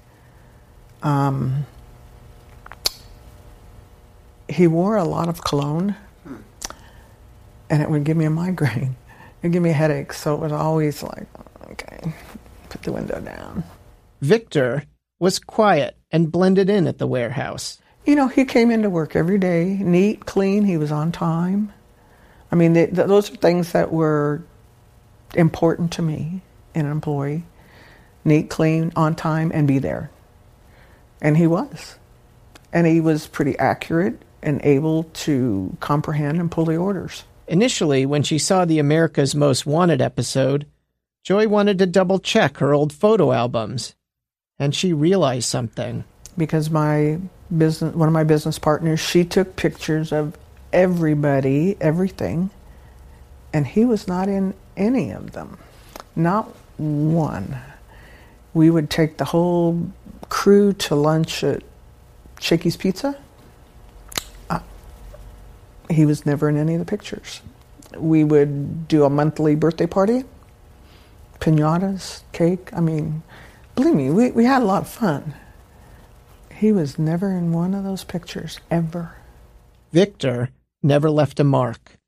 Um, 1.03 1.67
he 4.49 4.67
wore 4.67 4.97
a 4.97 5.05
lot 5.05 5.29
of 5.29 5.45
cologne, 5.45 5.97
and 7.69 7.83
it 7.83 7.91
would 7.91 8.05
give 8.05 8.17
me 8.17 8.25
a 8.25 8.31
migraine. 8.31 8.97
It 9.43 9.49
would 9.49 9.53
give 9.53 9.63
me 9.63 9.71
a 9.71 9.75
headache, 9.75 10.15
so 10.15 10.35
it 10.35 10.41
was 10.41 10.51
always 10.51 11.03
like, 11.03 11.27
okay, 11.73 12.15
put 12.71 12.83
the 12.85 12.91
window 12.91 13.21
down. 13.21 13.65
Victor 14.23 14.85
was 15.21 15.39
quiet 15.39 15.99
and 16.11 16.33
blended 16.33 16.71
in 16.71 16.87
at 16.87 16.97
the 16.97 17.07
warehouse. 17.07 17.79
You 18.07 18.15
know, 18.15 18.29
he 18.29 18.45
came 18.45 18.71
into 18.71 18.89
work 18.89 19.17
every 19.17 19.37
day, 19.37 19.79
neat, 19.81 20.25
clean, 20.25 20.65
he 20.65 20.77
was 20.77 20.93
on 20.93 21.11
time. 21.11 21.73
I 22.53 22.55
mean, 22.55 22.73
they, 22.73 22.87
th- 22.87 23.09
those 23.09 23.31
are 23.33 23.37
things 23.37 23.73
that 23.73 23.93
were 23.93 24.43
important 25.35 25.93
to 25.95 26.03
me 26.03 26.41
in 26.75 26.87
an 26.87 26.93
employee 26.93 27.45
neat, 28.25 28.51
clean, 28.51 28.93
on 28.97 29.15
time, 29.15 29.53
and 29.55 29.69
be 29.69 29.79
there. 29.79 30.11
And 31.23 31.37
he 31.37 31.47
was. 31.47 31.97
And 32.73 32.87
he 32.87 33.01
was 33.01 33.27
pretty 33.27 33.59
accurate 33.59 34.21
and 34.43 34.61
able 34.65 35.05
to 35.05 35.77
comprehend 35.81 36.39
and 36.41 36.51
pull 36.51 36.67
the 36.67 36.77
orders. 36.77 37.25
Initially, 37.47 38.05
when 38.05 38.25
she 38.25 38.39
saw 38.39 38.65
the 38.65 38.81
America's 38.81 39.35
Most 39.35 39.65
Wanted 39.65 40.03
episode, 40.03 40.67
Joy 41.23 41.47
wanted 41.47 41.79
to 41.79 41.87
double 41.87 42.19
check 42.19 42.59
her 42.59 42.75
old 42.75 42.93
photo 42.93 43.33
albums. 43.33 43.95
And 44.59 44.75
she 44.75 44.93
realized 44.93 45.49
something. 45.49 46.05
Because 46.37 46.69
my 46.69 47.21
business, 47.55 47.95
one 47.95 48.09
of 48.09 48.13
my 48.13 48.25
business 48.25 48.59
partners, 48.59 49.01
she 49.01 49.25
took 49.25 49.57
pictures 49.57 50.13
of 50.13 50.37
everybody, 50.73 51.77
everything, 51.81 52.51
and 53.53 53.67
he 53.67 53.85
was 53.85 54.09
not 54.09 54.29
in 54.29 54.55
any 54.77 55.11
of 55.11 55.33
them. 55.33 55.59
Not 56.15 56.55
one. 56.77 57.59
We 58.55 58.71
would 58.71 58.91
take 58.91 59.19
the 59.19 59.27
whole 59.27 59.91
crew 60.29 60.73
to 60.73 60.95
lunch 60.95 61.45
at 61.45 61.63
Shakey's 62.41 62.77
Pizza. 62.77 63.19
Uh, 64.51 64.61
he 65.91 66.05
was 66.05 66.27
never 66.27 66.49
in 66.49 66.57
any 66.57 66.75
of 66.75 66.81
the 66.81 66.87
pictures. 66.87 67.41
We 67.97 68.25
would 68.25 68.89
do 68.89 69.05
a 69.05 69.11
monthly 69.11 69.55
birthday 69.55 69.87
party, 69.87 70.25
pinatas, 71.41 72.23
cake. 72.33 72.71
I 72.73 72.81
mean, 72.81 73.23
believe 73.75 73.95
me, 73.95 74.11
we, 74.11 74.31
we 74.33 74.45
had 74.45 74.63
a 74.63 74.65
lot 74.65 74.83
of 74.83 74.89
fun. 74.89 75.35
He 76.57 76.73
was 76.73 76.99
never 76.99 77.33
in 77.33 77.53
one 77.53 77.75
of 77.75 77.85
those 77.85 78.03
pictures, 78.03 78.61
ever. 78.71 79.17
Victor 79.93 80.49
never 80.83 81.11
left 81.11 81.39
a 81.39 81.45
mark, 81.45 81.99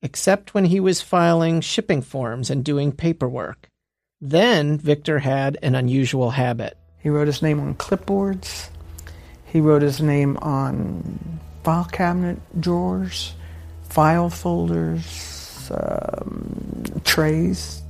except 0.00 0.54
when 0.54 0.66
he 0.66 0.78
was 0.78 1.02
filing 1.02 1.60
shipping 1.60 2.00
forms 2.00 2.50
and 2.50 2.64
doing 2.64 2.92
paperwork. 2.92 3.68
Then 4.20 4.78
Victor 4.78 5.18
had 5.18 5.58
an 5.60 5.74
unusual 5.74 6.30
habit. 6.30 6.76
He 6.98 7.08
wrote 7.08 7.26
his 7.26 7.42
name 7.42 7.58
on 7.58 7.74
clipboards. 7.74 8.68
He 9.46 9.60
wrote 9.60 9.82
his 9.82 10.00
name 10.00 10.36
on 10.36 11.40
file 11.64 11.86
cabinet 11.86 12.38
drawers, 12.60 13.34
file 13.88 14.30
folders, 14.30 15.68
um, 15.74 16.84
trays. 17.04 17.82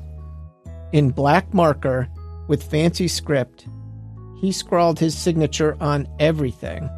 In 0.93 1.11
black 1.11 1.53
marker 1.53 2.09
with 2.49 2.63
fancy 2.63 3.07
script, 3.07 3.67
he 4.41 4.51
scrawled 4.53 4.99
his 4.99 5.17
signature 5.17 5.77
on 5.81 6.09
everything. 6.19 6.89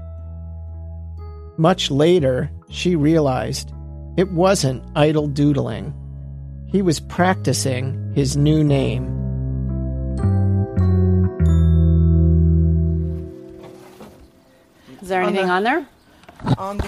Much 1.59 1.91
later, 1.91 2.51
she 2.71 2.95
realized 2.95 3.73
it 4.17 4.31
wasn't 4.31 4.85
idle 4.95 5.27
doodling. 5.27 5.93
He 6.67 6.83
was 6.83 7.01
practicing 7.01 8.13
his 8.15 8.37
new 8.37 8.63
name. 8.63 9.19
Is 15.03 15.09
there 15.09 15.23
anything 15.23 15.51
on, 15.51 15.65
there? 15.65 15.87
On 16.59 16.79
the, 16.79 16.87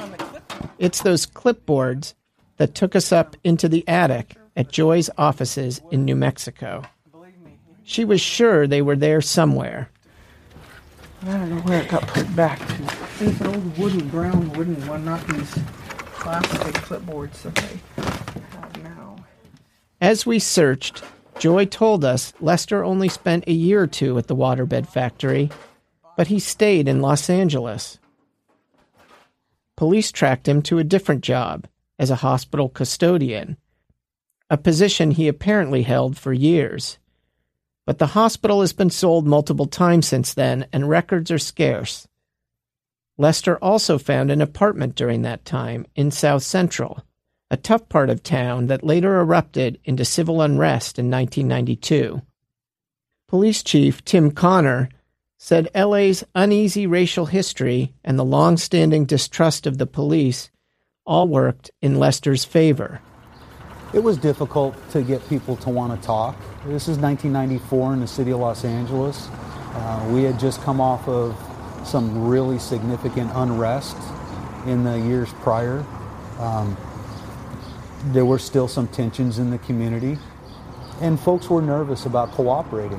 on 0.00 0.10
the 0.10 0.16
clip. 0.18 0.52
It's 0.78 1.02
those 1.02 1.24
clipboards 1.24 2.14
that 2.56 2.74
took 2.74 2.96
us 2.96 3.12
up 3.12 3.36
into 3.44 3.68
the 3.68 3.86
attic 3.86 4.36
at 4.56 4.72
Joy's 4.72 5.08
offices 5.16 5.80
in 5.92 6.04
New 6.04 6.16
Mexico. 6.16 6.82
She 7.84 8.04
was 8.04 8.20
sure 8.20 8.66
they 8.66 8.82
were 8.82 8.96
there 8.96 9.20
somewhere. 9.20 9.90
I 11.22 11.26
don't 11.26 11.50
know 11.50 11.62
where 11.62 11.82
it 11.82 11.88
got 11.88 12.06
put 12.06 12.34
back 12.34 12.58
to. 12.58 12.82
It's 13.20 13.40
an 13.40 13.46
old 13.46 13.78
wooden, 13.78 14.08
brown 14.08 14.52
wooden 14.54 14.86
one, 14.86 15.04
not 15.04 15.26
these 15.28 15.58
plastic 16.14 16.74
clipboards 16.74 17.42
that 17.42 17.54
they 17.54 18.02
have 18.02 18.82
now. 18.82 19.16
As 20.00 20.26
we 20.26 20.38
searched, 20.38 21.02
Joy 21.38 21.66
told 21.66 22.04
us 22.04 22.32
Lester 22.40 22.84
only 22.84 23.08
spent 23.08 23.44
a 23.46 23.52
year 23.52 23.82
or 23.82 23.86
two 23.86 24.16
at 24.18 24.26
the 24.26 24.36
waterbed 24.36 24.86
factory, 24.86 25.50
but 26.16 26.28
he 26.28 26.38
stayed 26.38 26.88
in 26.88 27.02
Los 27.02 27.28
Angeles. 27.28 27.98
Police 29.76 30.12
tracked 30.12 30.48
him 30.48 30.62
to 30.62 30.78
a 30.78 30.84
different 30.84 31.22
job 31.22 31.66
as 31.98 32.10
a 32.10 32.16
hospital 32.16 32.68
custodian, 32.68 33.56
a 34.48 34.56
position 34.56 35.10
he 35.10 35.28
apparently 35.28 35.82
held 35.82 36.16
for 36.16 36.32
years. 36.32 36.98
But 37.86 37.98
the 37.98 38.08
hospital 38.08 38.60
has 38.62 38.72
been 38.72 38.90
sold 38.90 39.26
multiple 39.26 39.66
times 39.66 40.08
since 40.08 40.32
then, 40.32 40.66
and 40.72 40.88
records 40.88 41.30
are 41.30 41.38
scarce. 41.38 42.08
Lester 43.18 43.56
also 43.58 43.98
found 43.98 44.30
an 44.30 44.40
apartment 44.40 44.94
during 44.94 45.22
that 45.22 45.44
time 45.44 45.86
in 45.94 46.10
South 46.10 46.42
Central, 46.42 47.04
a 47.50 47.56
tough 47.56 47.88
part 47.88 48.10
of 48.10 48.22
town 48.22 48.66
that 48.66 48.82
later 48.82 49.20
erupted 49.20 49.78
into 49.84 50.04
civil 50.04 50.40
unrest 50.40 50.98
in 50.98 51.10
1992. 51.10 52.22
Police 53.28 53.62
Chief 53.62 54.04
Tim 54.04 54.30
Connor 54.30 54.88
said 55.38 55.68
LA's 55.74 56.24
uneasy 56.34 56.86
racial 56.86 57.26
history 57.26 57.92
and 58.02 58.18
the 58.18 58.24
long 58.24 58.56
standing 58.56 59.04
distrust 59.04 59.66
of 59.66 59.78
the 59.78 59.86
police 59.86 60.50
all 61.06 61.28
worked 61.28 61.70
in 61.82 61.98
Lester's 61.98 62.44
favor. 62.44 63.00
It 63.94 64.02
was 64.02 64.18
difficult 64.18 64.74
to 64.90 65.02
get 65.02 65.26
people 65.28 65.54
to 65.58 65.70
want 65.70 65.98
to 65.98 66.04
talk. 66.04 66.34
This 66.66 66.88
is 66.88 66.98
1994 66.98 67.92
in 67.92 68.00
the 68.00 68.08
city 68.08 68.32
of 68.32 68.40
Los 68.40 68.64
Angeles. 68.64 69.28
Uh, 69.30 70.10
we 70.12 70.24
had 70.24 70.36
just 70.40 70.60
come 70.62 70.80
off 70.80 71.06
of 71.06 71.36
some 71.86 72.26
really 72.26 72.58
significant 72.58 73.30
unrest 73.36 73.96
in 74.66 74.82
the 74.82 74.98
years 74.98 75.32
prior. 75.34 75.84
Um, 76.40 76.76
there 78.06 78.24
were 78.24 78.40
still 78.40 78.66
some 78.66 78.88
tensions 78.88 79.38
in 79.38 79.50
the 79.50 79.58
community, 79.58 80.18
and 81.00 81.18
folks 81.18 81.48
were 81.48 81.62
nervous 81.62 82.04
about 82.04 82.32
cooperating. 82.32 82.98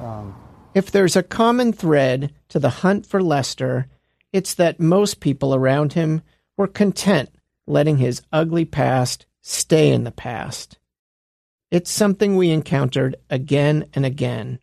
Um, 0.00 0.34
If 0.74 0.90
there's 0.90 1.16
a 1.16 1.22
common 1.22 1.74
thread 1.74 2.32
to 2.48 2.58
the 2.58 2.70
hunt 2.70 3.04
for 3.04 3.22
Lester, 3.22 3.88
it's 4.32 4.54
that 4.54 4.80
most 4.80 5.20
people 5.20 5.54
around 5.54 5.92
him 5.92 6.22
were 6.56 6.66
content 6.66 7.28
letting 7.66 7.98
his 7.98 8.22
ugly 8.32 8.64
past 8.64 9.26
stay 9.42 9.90
in 9.90 10.04
the 10.04 10.10
past. 10.10 10.78
It's 11.70 11.90
something 11.90 12.36
we 12.36 12.50
encountered 12.50 13.16
again 13.30 13.86
and 13.94 14.04
again. 14.04 14.58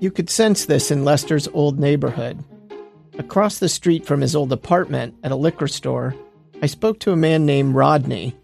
You 0.00 0.10
could 0.10 0.28
sense 0.28 0.66
this 0.66 0.90
in 0.90 1.04
Lester's 1.04 1.48
old 1.48 1.78
neighborhood. 1.78 2.44
Across 3.18 3.58
the 3.58 3.68
street 3.68 4.04
from 4.04 4.20
his 4.20 4.36
old 4.36 4.52
apartment 4.52 5.14
at 5.22 5.32
a 5.32 5.36
liquor 5.36 5.68
store, 5.68 6.14
I 6.60 6.66
spoke 6.66 7.00
to 7.00 7.12
a 7.12 7.16
man 7.16 7.46
named 7.46 7.74
Rodney. 7.74 8.36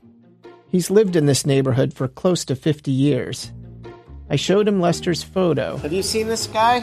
He's 0.68 0.90
lived 0.90 1.16
in 1.16 1.26
this 1.26 1.44
neighborhood 1.44 1.92
for 1.92 2.08
close 2.08 2.44
to 2.46 2.56
50 2.56 2.90
years. 2.90 3.52
I 4.30 4.36
showed 4.36 4.68
him 4.68 4.80
Lester's 4.80 5.22
photo. 5.22 5.76
Have 5.78 5.92
you 5.92 6.02
seen 6.02 6.28
this 6.28 6.46
guy? 6.46 6.80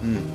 Hmm. 0.00 0.26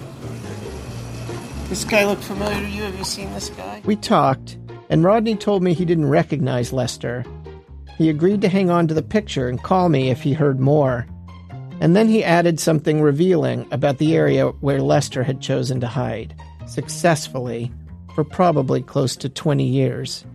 This 1.68 1.84
guy 1.84 2.06
looked 2.06 2.24
familiar 2.24 2.60
to 2.60 2.70
you? 2.70 2.84
Have 2.84 2.98
you 2.98 3.04
seen 3.04 3.34
this 3.34 3.50
guy? 3.50 3.82
We 3.84 3.96
talked, 3.96 4.58
and 4.94 5.04
Rodney 5.04 5.36
told 5.36 5.64
me 5.64 5.74
he 5.74 5.86
didn't 5.86 6.08
recognize 6.08 6.72
Lester. 6.72 7.26
He 7.98 8.12
agreed 8.12 8.42
to 8.42 8.48
hang 8.48 8.70
on 8.70 8.88
to 8.88 8.94
the 8.94 9.02
picture 9.02 9.50
and 9.50 9.60
call 9.60 9.90
me 9.90 10.12
if 10.12 10.22
he 10.22 10.34
heard 10.34 10.60
more. 10.60 11.08
And 11.82 11.96
then 11.96 12.08
he 12.08 12.24
added 12.24 12.60
something 12.60 13.02
revealing 13.02 13.66
about 13.72 13.98
the 13.98 14.16
area 14.16 14.50
where 14.50 14.84
Lester 14.84 15.24
had 15.24 15.42
chosen 15.42 15.80
to 15.80 15.88
hide, 15.88 16.36
successfully, 16.68 17.72
for 18.14 18.24
probably 18.24 18.84
close 18.84 19.16
to 19.16 19.30
20 19.30 19.66
years. 19.66 20.26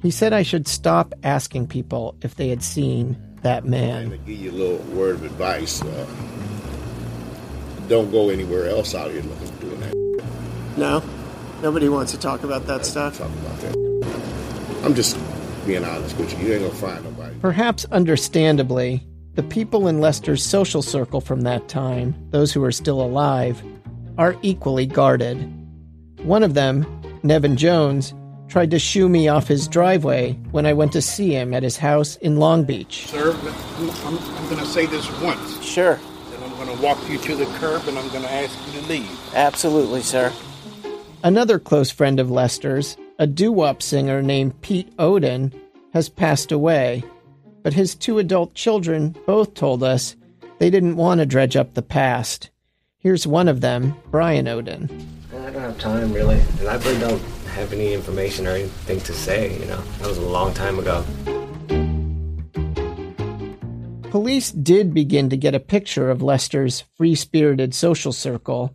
He 0.00 0.12
said 0.12 0.32
I 0.32 0.44
should 0.44 0.68
stop 0.68 1.12
asking 1.24 1.66
people 1.66 2.14
if 2.22 2.36
they 2.36 2.50
had 2.50 2.62
seen 2.62 3.16
that 3.42 3.64
man. 3.64 4.10
to 4.10 4.18
give 4.18 4.38
you 4.38 4.52
a 4.52 4.52
little 4.52 4.86
word 4.96 5.16
of 5.16 5.24
advice. 5.24 5.82
Uh, 5.82 6.06
don't 7.88 8.12
go 8.12 8.28
anywhere 8.28 8.68
else 8.68 8.94
out 8.94 9.10
here 9.10 9.22
looking 9.22 9.48
for 9.48 9.60
doing 9.60 9.80
that. 9.80 10.24
No? 10.76 11.02
Nobody 11.66 11.88
wants 11.88 12.12
to 12.12 12.18
talk 12.18 12.44
about 12.44 12.64
that 12.68 12.86
stuff? 12.86 13.18
Talk 13.18 13.28
about 13.28 13.58
that. 13.62 14.84
I'm 14.84 14.94
just 14.94 15.18
being 15.66 15.84
honest 15.84 16.16
with 16.16 16.32
you. 16.38 16.46
You 16.46 16.52
ain't 16.52 16.62
gonna 16.62 16.74
find 16.74 17.04
nobody. 17.04 17.34
Perhaps 17.40 17.84
understandably, 17.86 19.04
the 19.34 19.42
people 19.42 19.88
in 19.88 20.00
Lester's 20.00 20.46
social 20.46 20.80
circle 20.80 21.20
from 21.20 21.40
that 21.40 21.66
time, 21.66 22.14
those 22.30 22.52
who 22.52 22.62
are 22.62 22.70
still 22.70 23.00
alive, 23.00 23.60
are 24.16 24.36
equally 24.42 24.86
guarded. 24.86 25.38
One 26.22 26.44
of 26.44 26.54
them, 26.54 26.86
Nevin 27.24 27.56
Jones, 27.56 28.14
tried 28.46 28.70
to 28.70 28.78
shoo 28.78 29.08
me 29.08 29.26
off 29.26 29.48
his 29.48 29.66
driveway 29.66 30.34
when 30.52 30.66
I 30.66 30.72
went 30.72 30.92
to 30.92 31.02
see 31.02 31.34
him 31.34 31.52
at 31.52 31.64
his 31.64 31.76
house 31.76 32.14
in 32.18 32.36
Long 32.36 32.62
Beach. 32.62 33.08
Sir, 33.08 33.32
I'm, 33.32 33.90
I'm, 33.90 34.18
I'm 34.18 34.44
going 34.48 34.60
to 34.60 34.66
say 34.66 34.86
this 34.86 35.10
once. 35.20 35.64
Sure. 35.64 35.98
Then 36.30 36.44
I'm 36.44 36.64
going 36.64 36.76
to 36.76 36.80
walk 36.80 36.98
you 37.10 37.18
to 37.18 37.34
the 37.34 37.46
curb 37.58 37.88
and 37.88 37.98
I'm 37.98 38.08
going 38.10 38.22
to 38.22 38.32
ask 38.32 38.56
you 38.68 38.80
to 38.80 38.86
leave. 38.86 39.34
Absolutely, 39.34 40.02
sir. 40.02 40.32
Another 41.26 41.58
close 41.58 41.90
friend 41.90 42.20
of 42.20 42.30
Lester's, 42.30 42.96
a 43.18 43.26
doo 43.26 43.50
wop 43.50 43.82
singer 43.82 44.22
named 44.22 44.60
Pete 44.60 44.92
Odin, 44.96 45.52
has 45.92 46.08
passed 46.08 46.52
away, 46.52 47.02
but 47.64 47.72
his 47.72 47.96
two 47.96 48.20
adult 48.20 48.54
children 48.54 49.16
both 49.26 49.54
told 49.54 49.82
us 49.82 50.14
they 50.60 50.70
didn't 50.70 50.94
want 50.94 51.18
to 51.18 51.26
dredge 51.26 51.56
up 51.56 51.74
the 51.74 51.82
past. 51.82 52.50
Here's 52.98 53.26
one 53.26 53.48
of 53.48 53.60
them, 53.60 53.96
Brian 54.12 54.46
Odin. 54.46 54.88
I 55.32 55.50
don't 55.50 55.62
have 55.62 55.76
time, 55.80 56.12
really. 56.12 56.40
And 56.60 56.68
I 56.68 56.76
really 56.76 57.00
don't 57.00 57.22
have 57.54 57.72
any 57.72 57.92
information 57.92 58.46
or 58.46 58.50
anything 58.50 59.00
to 59.00 59.12
say, 59.12 59.58
you 59.58 59.66
know. 59.66 59.80
That 59.98 60.06
was 60.06 60.18
a 60.18 60.22
long 60.22 60.54
time 60.54 60.78
ago. 60.78 61.04
Police 64.10 64.52
did 64.52 64.94
begin 64.94 65.28
to 65.30 65.36
get 65.36 65.56
a 65.56 65.60
picture 65.60 66.08
of 66.08 66.22
Lester's 66.22 66.84
free 66.96 67.16
spirited 67.16 67.74
social 67.74 68.12
circle, 68.12 68.72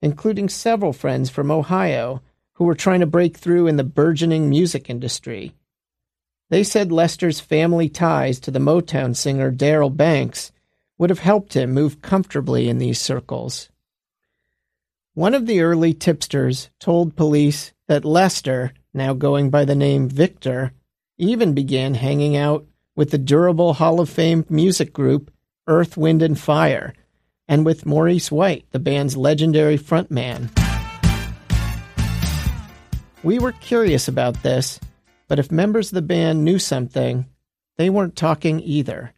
including 0.00 0.48
several 0.48 0.92
friends 0.92 1.30
from 1.30 1.50
Ohio 1.50 2.22
who 2.54 2.64
were 2.64 2.74
trying 2.74 3.00
to 3.00 3.06
break 3.06 3.36
through 3.36 3.66
in 3.66 3.76
the 3.76 3.84
burgeoning 3.84 4.50
music 4.50 4.90
industry. 4.90 5.54
They 6.50 6.64
said 6.64 6.90
Lester's 6.90 7.40
family 7.40 7.88
ties 7.88 8.40
to 8.40 8.50
the 8.50 8.58
Motown 8.58 9.14
singer 9.14 9.50
Darrell 9.50 9.90
Banks 9.90 10.50
would 10.96 11.10
have 11.10 11.20
helped 11.20 11.54
him 11.54 11.72
move 11.72 12.02
comfortably 12.02 12.68
in 12.68 12.78
these 12.78 13.00
circles. 13.00 13.68
One 15.14 15.34
of 15.34 15.46
the 15.46 15.60
early 15.60 15.94
tipsters 15.94 16.70
told 16.80 17.16
police 17.16 17.72
that 17.86 18.04
Lester, 18.04 18.72
now 18.94 19.14
going 19.14 19.50
by 19.50 19.64
the 19.64 19.74
name 19.74 20.08
Victor, 20.08 20.72
even 21.16 21.54
began 21.54 21.94
hanging 21.94 22.36
out 22.36 22.66
with 22.96 23.10
the 23.10 23.18
durable 23.18 23.74
Hall 23.74 24.00
of 24.00 24.08
Fame 24.08 24.44
music 24.48 24.92
group 24.92 25.30
Earth, 25.66 25.96
Wind, 25.96 26.22
and 26.22 26.38
Fire, 26.38 26.94
and 27.48 27.64
with 27.64 27.86
Maurice 27.86 28.30
White, 28.30 28.66
the 28.70 28.78
band's 28.78 29.16
legendary 29.16 29.78
frontman. 29.78 30.50
We 33.22 33.38
were 33.38 33.52
curious 33.52 34.06
about 34.06 34.42
this, 34.42 34.78
but 35.26 35.38
if 35.38 35.50
members 35.50 35.88
of 35.88 35.94
the 35.94 36.02
band 36.02 36.44
knew 36.44 36.58
something, 36.58 37.26
they 37.76 37.90
weren't 37.90 38.16
talking 38.16 38.60
either. 38.60 39.12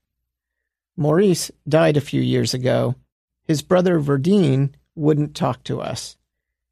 Maurice 0.96 1.50
died 1.68 1.96
a 1.96 2.00
few 2.00 2.20
years 2.20 2.54
ago. 2.54 2.94
His 3.46 3.62
brother 3.62 3.98
Verdine 3.98 4.72
wouldn't 4.94 5.34
talk 5.34 5.64
to 5.64 5.80
us. 5.80 6.16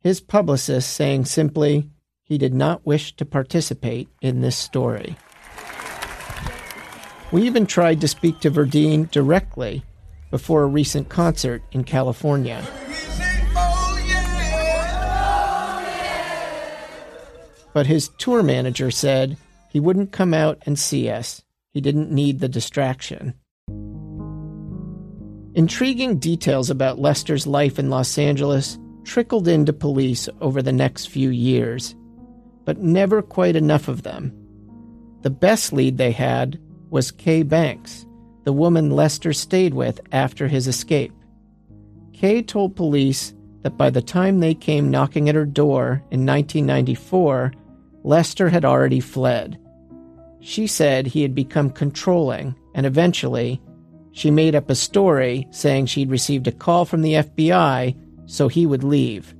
His 0.00 0.20
publicist 0.20 0.92
saying 0.92 1.24
simply 1.24 1.90
he 2.22 2.38
did 2.38 2.54
not 2.54 2.86
wish 2.86 3.16
to 3.16 3.24
participate 3.24 4.08
in 4.20 4.40
this 4.40 4.56
story. 4.56 5.16
We 7.32 7.42
even 7.42 7.66
tried 7.66 8.00
to 8.00 8.08
speak 8.08 8.40
to 8.40 8.50
Verdine 8.50 9.10
directly 9.10 9.82
before 10.30 10.62
a 10.62 10.66
recent 10.66 11.08
concert 11.08 11.62
in 11.72 11.84
California. 11.84 12.62
But 17.72 17.86
his 17.86 18.08
tour 18.18 18.42
manager 18.42 18.90
said 18.90 19.36
he 19.70 19.80
wouldn't 19.80 20.12
come 20.12 20.34
out 20.34 20.62
and 20.66 20.78
see 20.78 21.08
us. 21.08 21.42
He 21.72 21.80
didn't 21.80 22.10
need 22.10 22.40
the 22.40 22.48
distraction. 22.48 23.34
Intriguing 25.54 26.18
details 26.18 26.70
about 26.70 26.98
Lester's 26.98 27.46
life 27.46 27.78
in 27.78 27.90
Los 27.90 28.18
Angeles 28.18 28.78
trickled 29.04 29.48
into 29.48 29.72
police 29.72 30.28
over 30.40 30.62
the 30.62 30.72
next 30.72 31.06
few 31.06 31.30
years, 31.30 31.94
but 32.64 32.78
never 32.78 33.22
quite 33.22 33.56
enough 33.56 33.88
of 33.88 34.02
them. 34.02 34.32
The 35.22 35.30
best 35.30 35.72
lead 35.72 35.98
they 35.98 36.12
had 36.12 36.60
was 36.90 37.10
Kay 37.10 37.42
Banks, 37.42 38.06
the 38.48 38.52
woman 38.54 38.88
Lester 38.88 39.34
stayed 39.34 39.74
with 39.74 40.00
after 40.10 40.48
his 40.48 40.66
escape. 40.66 41.12
Kay 42.14 42.40
told 42.40 42.74
police 42.74 43.34
that 43.60 43.76
by 43.76 43.90
the 43.90 44.00
time 44.00 44.40
they 44.40 44.54
came 44.54 44.90
knocking 44.90 45.28
at 45.28 45.34
her 45.34 45.44
door 45.44 46.02
in 46.10 46.24
1994, 46.24 47.52
Lester 48.04 48.48
had 48.48 48.64
already 48.64 49.00
fled. 49.00 49.58
She 50.40 50.66
said 50.66 51.06
he 51.06 51.20
had 51.20 51.34
become 51.34 51.68
controlling, 51.68 52.54
and 52.74 52.86
eventually, 52.86 53.60
she 54.12 54.30
made 54.30 54.54
up 54.54 54.70
a 54.70 54.74
story 54.74 55.46
saying 55.50 55.84
she'd 55.84 56.08
received 56.08 56.46
a 56.46 56.52
call 56.52 56.86
from 56.86 57.02
the 57.02 57.16
FBI 57.16 57.94
so 58.24 58.48
he 58.48 58.64
would 58.64 58.82
leave. 58.82 59.34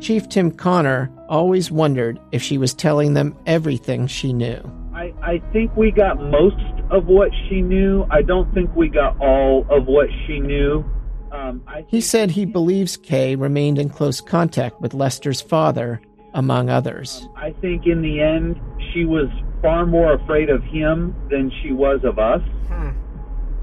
Chief 0.00 0.28
Tim 0.28 0.50
Connor 0.50 1.10
always 1.30 1.70
wondered 1.70 2.20
if 2.30 2.42
she 2.42 2.58
was 2.58 2.74
telling 2.74 3.14
them 3.14 3.34
everything 3.46 4.06
she 4.06 4.34
knew. 4.34 4.60
I, 4.94 5.14
I 5.22 5.42
think 5.50 5.74
we 5.78 5.90
got 5.90 6.20
most 6.20 6.77
of 6.90 7.06
what 7.06 7.30
she 7.48 7.60
knew. 7.60 8.06
I 8.10 8.22
don't 8.22 8.52
think 8.54 8.74
we 8.74 8.88
got 8.88 9.18
all 9.20 9.66
of 9.70 9.86
what 9.86 10.08
she 10.26 10.40
knew. 10.40 10.84
Um, 11.32 11.62
I 11.66 11.84
He 11.88 12.00
said 12.00 12.30
he 12.30 12.44
believes 12.44 12.96
Kay 12.96 13.36
remained 13.36 13.78
in 13.78 13.90
close 13.90 14.20
contact 14.20 14.80
with 14.80 14.94
Lester's 14.94 15.40
father, 15.40 16.00
among 16.34 16.70
others. 16.70 17.28
I 17.36 17.52
think 17.60 17.86
in 17.86 18.00
the 18.02 18.20
end, 18.20 18.60
she 18.92 19.04
was 19.04 19.28
far 19.60 19.86
more 19.86 20.14
afraid 20.14 20.50
of 20.50 20.62
him 20.62 21.14
than 21.30 21.52
she 21.62 21.72
was 21.72 22.00
of 22.04 22.18
us. 22.18 22.42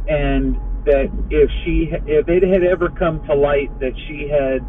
And 0.08 0.56
that 0.86 1.10
if 1.32 1.50
she, 1.64 1.90
if 2.06 2.30
it 2.30 2.44
had 2.44 2.64
ever 2.64 2.90
come 2.90 3.26
to 3.26 3.34
light 3.34 3.72
that 3.80 3.94
she 4.08 4.28
had 4.28 4.64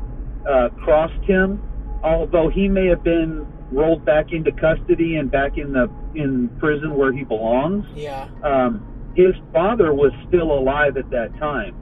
uh, 0.49 0.71
crossed 0.83 1.23
him, 1.25 1.61
although 2.03 2.49
he 2.49 2.69
may 2.69 2.87
have 2.87 3.05
been 3.05 3.47
rolled 3.73 4.05
back 4.05 4.33
into 4.33 4.53
custody 4.53 5.17
and 5.17 5.31
back 5.31 5.59
in 5.59 5.73
the 5.73 5.91
in 6.15 6.49
prison 6.59 6.95
where 6.97 7.13
he 7.13 7.25
belongs, 7.25 7.85
Yeah. 7.95 8.29
um, 8.43 8.85
his 9.15 9.35
father 9.53 9.93
was 9.93 10.13
still 10.29 10.53
alive 10.53 10.97
at 10.97 11.11
that 11.11 11.37
time. 11.39 11.75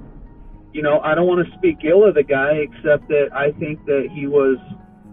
You 0.73 0.83
know, 0.83 1.01
I 1.01 1.15
don't 1.15 1.27
want 1.27 1.47
to 1.47 1.53
speak 1.59 1.79
ill 1.85 2.05
of 2.05 2.15
the 2.15 2.23
guy, 2.23 2.55
except 2.55 3.09
that 3.09 3.29
I 3.33 3.53
think 3.53 3.85
that 3.87 4.09
he 4.13 4.27
was 4.27 4.59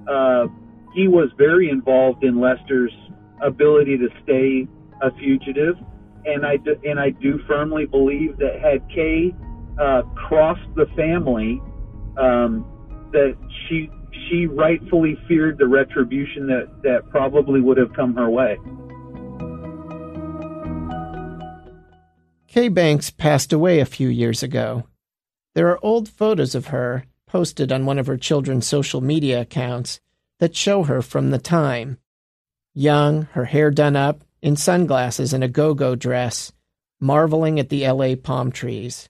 uh, 0.07 0.47
he 0.95 1.07
was 1.07 1.29
very 1.37 1.69
involved 1.69 2.23
in 2.23 2.39
Lester's 2.39 2.91
ability 3.41 3.97
to 3.97 4.09
stay 4.23 4.67
a 5.01 5.11
fugitive, 5.17 5.75
and 6.25 6.45
I 6.45 6.57
do, 6.57 6.75
and 6.83 6.99
I 6.99 7.11
do 7.11 7.39
firmly 7.47 7.85
believe 7.85 8.37
that 8.37 8.59
had 8.61 8.87
Kay 8.89 9.33
uh, 9.79 10.01
crossed 10.15 10.67
the 10.75 10.85
family, 10.95 11.61
um, 12.17 12.65
that 13.13 13.35
she 13.67 13.89
she 14.31 14.47
rightfully 14.47 15.19
feared 15.27 15.57
the 15.57 15.67
retribution 15.67 16.47
that 16.47 16.69
that 16.83 17.09
probably 17.09 17.59
would 17.59 17.77
have 17.77 17.93
come 17.93 18.15
her 18.15 18.29
way. 18.29 18.57
Kay 22.47 22.69
Banks 22.69 23.09
passed 23.09 23.53
away 23.53 23.79
a 23.79 23.85
few 23.85 24.07
years 24.07 24.41
ago. 24.41 24.87
There 25.53 25.67
are 25.69 25.83
old 25.83 26.07
photos 26.07 26.55
of 26.55 26.67
her 26.67 27.05
posted 27.27 27.71
on 27.71 27.85
one 27.85 27.99
of 27.99 28.07
her 28.07 28.17
children's 28.17 28.67
social 28.67 29.01
media 29.01 29.41
accounts 29.41 29.99
that 30.39 30.55
show 30.55 30.83
her 30.83 31.01
from 31.01 31.31
the 31.31 31.37
time. 31.37 31.97
Young, 32.73 33.23
her 33.33 33.45
hair 33.45 33.69
done 33.69 33.95
up, 33.95 34.23
in 34.41 34.55
sunglasses 34.55 35.33
and 35.33 35.43
a 35.43 35.47
go 35.47 35.73
go 35.73 35.95
dress, 35.95 36.51
marveling 36.99 37.59
at 37.59 37.69
the 37.69 37.87
LA 37.87 38.15
palm 38.15 38.51
trees. 38.51 39.09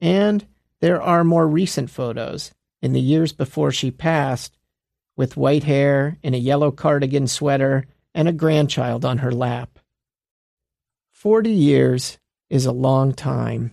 And 0.00 0.46
there 0.80 1.00
are 1.00 1.24
more 1.24 1.48
recent 1.48 1.90
photos, 1.90 2.52
in 2.86 2.92
the 2.92 3.00
years 3.00 3.32
before 3.32 3.72
she 3.72 3.90
passed, 3.90 4.56
with 5.16 5.36
white 5.36 5.64
hair, 5.64 6.18
in 6.22 6.34
a 6.34 6.38
yellow 6.38 6.70
cardigan 6.70 7.26
sweater, 7.26 7.84
and 8.14 8.28
a 8.28 8.32
grandchild 8.32 9.04
on 9.04 9.18
her 9.18 9.32
lap. 9.32 9.80
Forty 11.10 11.50
years 11.50 12.18
is 12.48 12.64
a 12.64 12.70
long 12.70 13.12
time. 13.12 13.72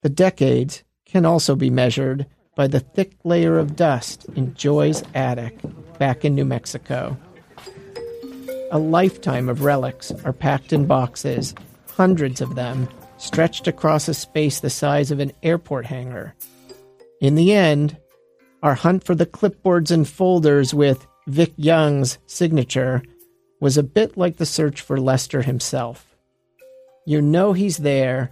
The 0.00 0.08
decades 0.08 0.82
can 1.04 1.26
also 1.26 1.54
be 1.54 1.68
measured 1.68 2.24
by 2.56 2.68
the 2.68 2.80
thick 2.80 3.12
layer 3.22 3.58
of 3.58 3.76
dust 3.76 4.24
in 4.34 4.54
Joy's 4.54 5.02
attic 5.14 5.58
back 5.98 6.24
in 6.24 6.34
New 6.34 6.46
Mexico. 6.46 7.18
A 8.70 8.78
lifetime 8.78 9.50
of 9.50 9.62
relics 9.62 10.10
are 10.24 10.32
packed 10.32 10.72
in 10.72 10.86
boxes, 10.86 11.54
hundreds 11.90 12.40
of 12.40 12.54
them, 12.54 12.88
stretched 13.18 13.68
across 13.68 14.08
a 14.08 14.14
space 14.14 14.60
the 14.60 14.70
size 14.70 15.10
of 15.10 15.20
an 15.20 15.32
airport 15.42 15.84
hangar. 15.84 16.34
In 17.20 17.34
the 17.34 17.52
end, 17.52 17.98
our 18.62 18.74
hunt 18.74 19.04
for 19.04 19.14
the 19.14 19.26
clipboards 19.26 19.90
and 19.90 20.08
folders 20.08 20.72
with 20.72 21.06
Vic 21.26 21.52
Young's 21.56 22.16
signature 22.26 23.02
was 23.60 23.76
a 23.76 23.82
bit 23.82 24.16
like 24.16 24.38
the 24.38 24.46
search 24.46 24.80
for 24.80 24.98
Lester 24.98 25.42
himself. 25.42 26.16
You 27.04 27.20
know 27.20 27.52
he's 27.52 27.76
there, 27.78 28.30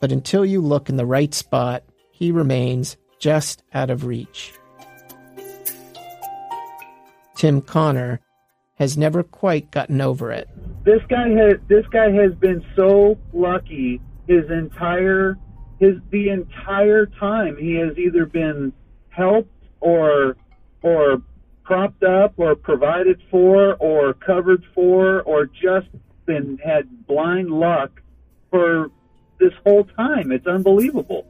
but 0.00 0.10
until 0.10 0.44
you 0.44 0.60
look 0.60 0.88
in 0.88 0.96
the 0.96 1.06
right 1.06 1.32
spot, 1.32 1.84
he 2.10 2.32
remains 2.32 2.96
just 3.20 3.62
out 3.72 3.88
of 3.88 4.04
reach. 4.04 4.52
Tim 7.36 7.60
Connor 7.60 8.20
has 8.74 8.98
never 8.98 9.22
quite 9.22 9.70
gotten 9.70 10.00
over 10.00 10.32
it. 10.32 10.48
This 10.84 11.02
guy 11.08 11.28
has 11.28 11.58
this 11.68 11.86
guy 11.92 12.10
has 12.10 12.34
been 12.34 12.64
so 12.74 13.16
lucky 13.32 14.00
his 14.26 14.50
entire 14.50 15.38
his 15.84 15.96
the 16.10 16.30
entire 16.30 17.06
time 17.06 17.56
he 17.58 17.74
has 17.74 17.96
either 17.98 18.24
been 18.24 18.72
helped 19.10 19.50
or 19.80 20.36
or 20.82 21.22
propped 21.62 22.02
up 22.02 22.34
or 22.36 22.54
provided 22.54 23.20
for 23.30 23.74
or 23.74 24.14
covered 24.14 24.62
for 24.74 25.22
or 25.22 25.46
just 25.46 25.88
been 26.26 26.58
had 26.64 27.06
blind 27.06 27.50
luck 27.50 28.00
for 28.50 28.90
this 29.38 29.52
whole 29.64 29.84
time. 29.84 30.32
It's 30.32 30.46
unbelievable. 30.46 31.26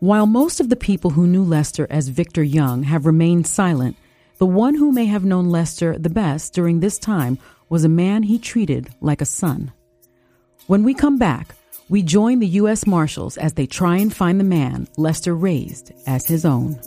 While 0.00 0.26
most 0.26 0.60
of 0.60 0.68
the 0.68 0.76
people 0.76 1.10
who 1.10 1.26
knew 1.26 1.44
Lester 1.44 1.86
as 1.88 2.08
Victor 2.08 2.42
Young 2.42 2.82
have 2.82 3.06
remained 3.06 3.46
silent, 3.46 3.96
the 4.38 4.46
one 4.46 4.74
who 4.74 4.92
may 4.92 5.06
have 5.06 5.24
known 5.24 5.48
Lester 5.48 5.96
the 5.96 6.10
best 6.10 6.52
during 6.54 6.80
this 6.80 6.98
time 6.98 7.38
was 7.68 7.84
a 7.84 7.88
man 7.88 8.24
he 8.24 8.38
treated 8.38 8.90
like 9.00 9.20
a 9.20 9.26
son. 9.26 9.72
When 10.72 10.84
we 10.84 10.94
come 10.94 11.18
back, 11.18 11.54
we 11.90 12.02
join 12.02 12.38
the 12.38 12.46
U.S. 12.62 12.86
Marshals 12.86 13.36
as 13.36 13.52
they 13.52 13.66
try 13.66 13.98
and 13.98 14.10
find 14.10 14.40
the 14.40 14.44
man 14.58 14.88
Lester 14.96 15.34
raised 15.34 15.92
as 16.06 16.26
his 16.26 16.46
own. 16.46 16.80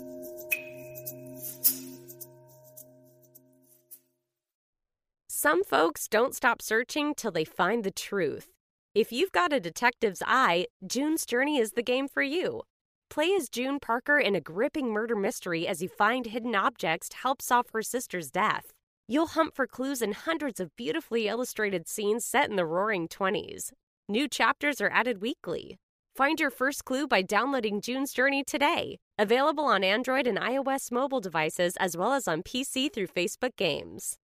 Some 5.29 5.63
folks 5.63 6.07
don't 6.07 6.33
stop 6.33 6.63
searching 6.63 7.13
till 7.13 7.29
they 7.29 7.45
find 7.45 7.83
the 7.83 7.91
truth. 7.91 8.47
If 8.95 9.11
you've 9.11 9.31
got 9.31 9.53
a 9.53 9.59
detective's 9.59 10.23
eye, 10.25 10.65
June's 10.87 11.23
Journey 11.23 11.59
is 11.59 11.73
the 11.73 11.83
game 11.83 12.07
for 12.07 12.23
you. 12.23 12.63
Play 13.11 13.35
as 13.35 13.49
June 13.49 13.79
Parker 13.79 14.17
in 14.17 14.33
a 14.33 14.41
gripping 14.41 14.89
murder 14.93 15.15
mystery 15.15 15.67
as 15.67 15.83
you 15.83 15.89
find 15.89 16.25
hidden 16.25 16.55
objects 16.55 17.07
to 17.09 17.17
help 17.17 17.39
solve 17.39 17.67
her 17.71 17.83
sister's 17.83 18.31
death. 18.31 18.73
You'll 19.07 19.27
hunt 19.27 19.53
for 19.53 19.67
clues 19.67 20.01
in 20.01 20.13
hundreds 20.13 20.59
of 20.59 20.75
beautifully 20.75 21.27
illustrated 21.27 21.87
scenes 21.87 22.25
set 22.25 22.49
in 22.49 22.55
the 22.55 22.65
roaring 22.65 23.07
20s. 23.07 23.71
New 24.09 24.27
chapters 24.27 24.81
are 24.81 24.89
added 24.89 25.21
weekly. 25.21 25.77
Find 26.15 26.39
your 26.39 26.49
first 26.49 26.85
clue 26.85 27.07
by 27.07 27.21
downloading 27.21 27.81
June's 27.81 28.13
Journey 28.13 28.43
today. 28.43 28.97
Available 29.19 29.65
on 29.65 29.83
Android 29.83 30.25
and 30.25 30.39
iOS 30.39 30.91
mobile 30.91 31.19
devices 31.19 31.75
as 31.79 31.95
well 31.95 32.13
as 32.13 32.27
on 32.27 32.41
PC 32.41 32.91
through 32.91 33.07
Facebook 33.07 33.55
Games. 33.57 34.17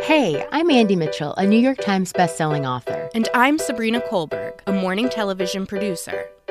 Hey, 0.00 0.46
I'm 0.50 0.70
Andie 0.70 0.96
Mitchell, 0.96 1.34
a 1.34 1.46
New 1.46 1.58
York 1.58 1.78
Times 1.78 2.12
bestselling 2.12 2.66
author. 2.66 3.10
And 3.14 3.28
I'm 3.34 3.58
Sabrina 3.58 4.00
Kohlberg, 4.00 4.60
a 4.66 4.72
morning 4.72 5.10
television 5.10 5.66
producer. 5.66 6.26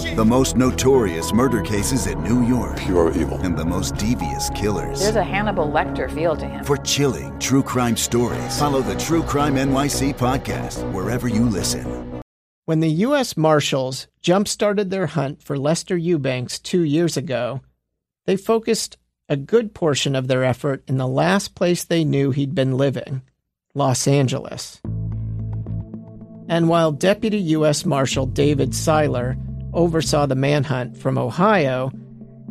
The 0.21 0.25
most 0.25 0.55
notorious 0.55 1.33
murder 1.33 1.63
cases 1.63 2.05
in 2.05 2.21
New 2.21 2.45
York. 2.45 2.77
Pure 2.77 3.13
evil. 3.13 3.39
And 3.41 3.57
the 3.57 3.65
most 3.65 3.95
devious 3.95 4.51
killers. 4.51 4.99
There's 4.99 5.15
a 5.15 5.23
Hannibal 5.23 5.67
Lecter 5.67 6.13
feel 6.13 6.35
to 6.35 6.45
him. 6.45 6.63
For 6.63 6.77
chilling 6.77 7.39
true 7.39 7.63
crime 7.63 7.97
stories, 7.97 8.59
follow 8.59 8.81
the 8.83 8.95
True 8.97 9.23
Crime 9.23 9.55
NYC 9.55 10.15
podcast 10.15 10.87
wherever 10.91 11.27
you 11.27 11.45
listen. 11.45 12.21
When 12.65 12.81
the 12.81 12.91
U.S. 13.07 13.35
Marshals 13.35 14.05
jump 14.21 14.47
started 14.47 14.91
their 14.91 15.07
hunt 15.07 15.41
for 15.41 15.57
Lester 15.57 15.97
Eubanks 15.97 16.59
two 16.59 16.83
years 16.83 17.17
ago, 17.17 17.61
they 18.25 18.37
focused 18.37 18.99
a 19.27 19.35
good 19.35 19.73
portion 19.73 20.15
of 20.15 20.27
their 20.27 20.43
effort 20.43 20.83
in 20.87 20.97
the 20.97 21.07
last 21.07 21.55
place 21.55 21.83
they 21.83 22.03
knew 22.03 22.29
he'd 22.29 22.53
been 22.53 22.77
living 22.77 23.23
Los 23.73 24.07
Angeles. 24.07 24.81
And 26.47 26.69
while 26.69 26.91
Deputy 26.91 27.39
U.S. 27.57 27.87
Marshal 27.87 28.27
David 28.27 28.75
Seiler 28.75 29.35
oversaw 29.73 30.25
the 30.25 30.35
manhunt 30.35 30.97
from 30.97 31.17
Ohio, 31.17 31.91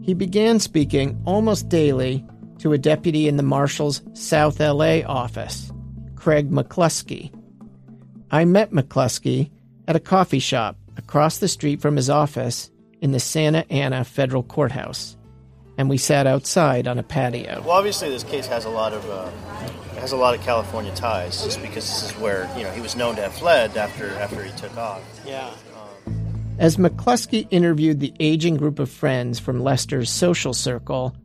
he 0.03 0.15
began 0.15 0.59
speaking 0.59 1.21
almost 1.27 1.69
daily 1.69 2.25
to 2.59 2.73
a 2.73 2.79
deputy 2.79 3.29
in 3.29 3.37
the 3.37 3.43
Marshal's 3.43 4.03
South 4.13 4.61
LA 4.61 5.01
office, 5.07 5.73
Craig 6.15 6.51
McCluskey. 6.51 7.33
I 8.31 8.45
met 8.45 8.71
McCluskey 8.71 9.51
at 9.89 9.97
a 9.97 10.01
coffee 10.01 10.39
shop 10.39 10.77
across 10.97 11.39
the 11.39 11.49
street 11.49 11.81
from 11.81 11.97
his 11.97 12.11
office 12.11 12.71
in 13.01 13.13
the 13.13 13.21
Santa 13.21 13.65
Ana 13.73 14.05
Federal 14.05 14.43
Courthouse, 14.43 15.17
and 15.79 15.89
we 15.89 15.97
sat 15.97 16.27
outside 16.27 16.87
on 16.87 16.99
a 16.99 17.03
patio. 17.03 17.63
Well, 17.63 17.71
obviously, 17.71 18.11
this 18.11 18.25
case 18.25 18.47
has 18.47 18.67
a 18.67 18.71
lot 18.71 18.93
of 18.93 19.09
uh, 19.09 19.31
has 19.99 20.13
a 20.13 20.17
lot 20.17 20.35
of 20.35 20.43
California 20.43 20.95
ties, 20.95 21.43
just 21.43 21.61
because 21.63 21.85
this 21.87 22.11
is 22.11 22.13
where 22.19 22.49
you 22.57 22.63
know 22.63 22.71
he 22.71 22.81
was 22.81 22.95
known 22.95 23.17
to 23.17 23.23
have 23.23 23.35
fled 23.35 23.77
after 23.77 24.11
after 24.17 24.43
he 24.43 24.53
took 24.53 24.77
off. 24.77 25.03
Yeah. 25.27 25.51
As 26.61 26.77
McCluskey 26.77 27.49
interviewed 27.51 28.01
the 28.01 28.13
aging 28.21 28.59
group 28.59 28.79
of 28.79 28.91
friends 28.91 29.41
from 29.41 29.61
Lester's 29.61 30.11
social 30.11 30.53
circle, 30.53 31.17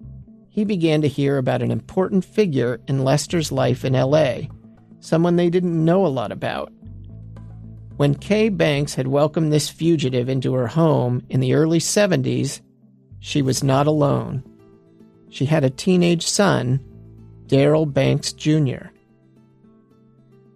he 0.48 0.64
began 0.64 1.02
to 1.02 1.10
hear 1.10 1.38
about 1.38 1.62
an 1.62 1.72
important 1.72 2.24
figure 2.24 2.80
in 2.88 3.04
Lester's 3.04 3.52
life 3.52 3.84
in 3.84 3.92
LA, 3.92 4.44
someone 5.02 5.36
they 5.36 5.50
didn't 5.50 5.84
know 5.84 6.06
a 6.06 6.08
lot 6.08 6.32
about. 6.32 6.72
When 7.98 8.16
Kay 8.16 8.48
Banks 8.48 8.96
had 8.96 9.08
welcomed 9.08 9.52
this 9.52 9.68
fugitive 9.68 10.30
into 10.30 10.54
her 10.54 10.68
home 10.68 11.22
in 11.28 11.42
the 11.42 11.54
early 11.54 11.80
70s, 11.80 12.62
she 13.20 13.42
was 13.42 13.62
not 13.62 13.88
alone. 13.88 14.42
She 15.30 15.44
had 15.44 15.66
a 15.66 15.70
teenage 15.70 16.26
son, 16.26 16.80
Daryl 17.48 17.92
Banks 17.92 18.32
Jr. 18.32 18.88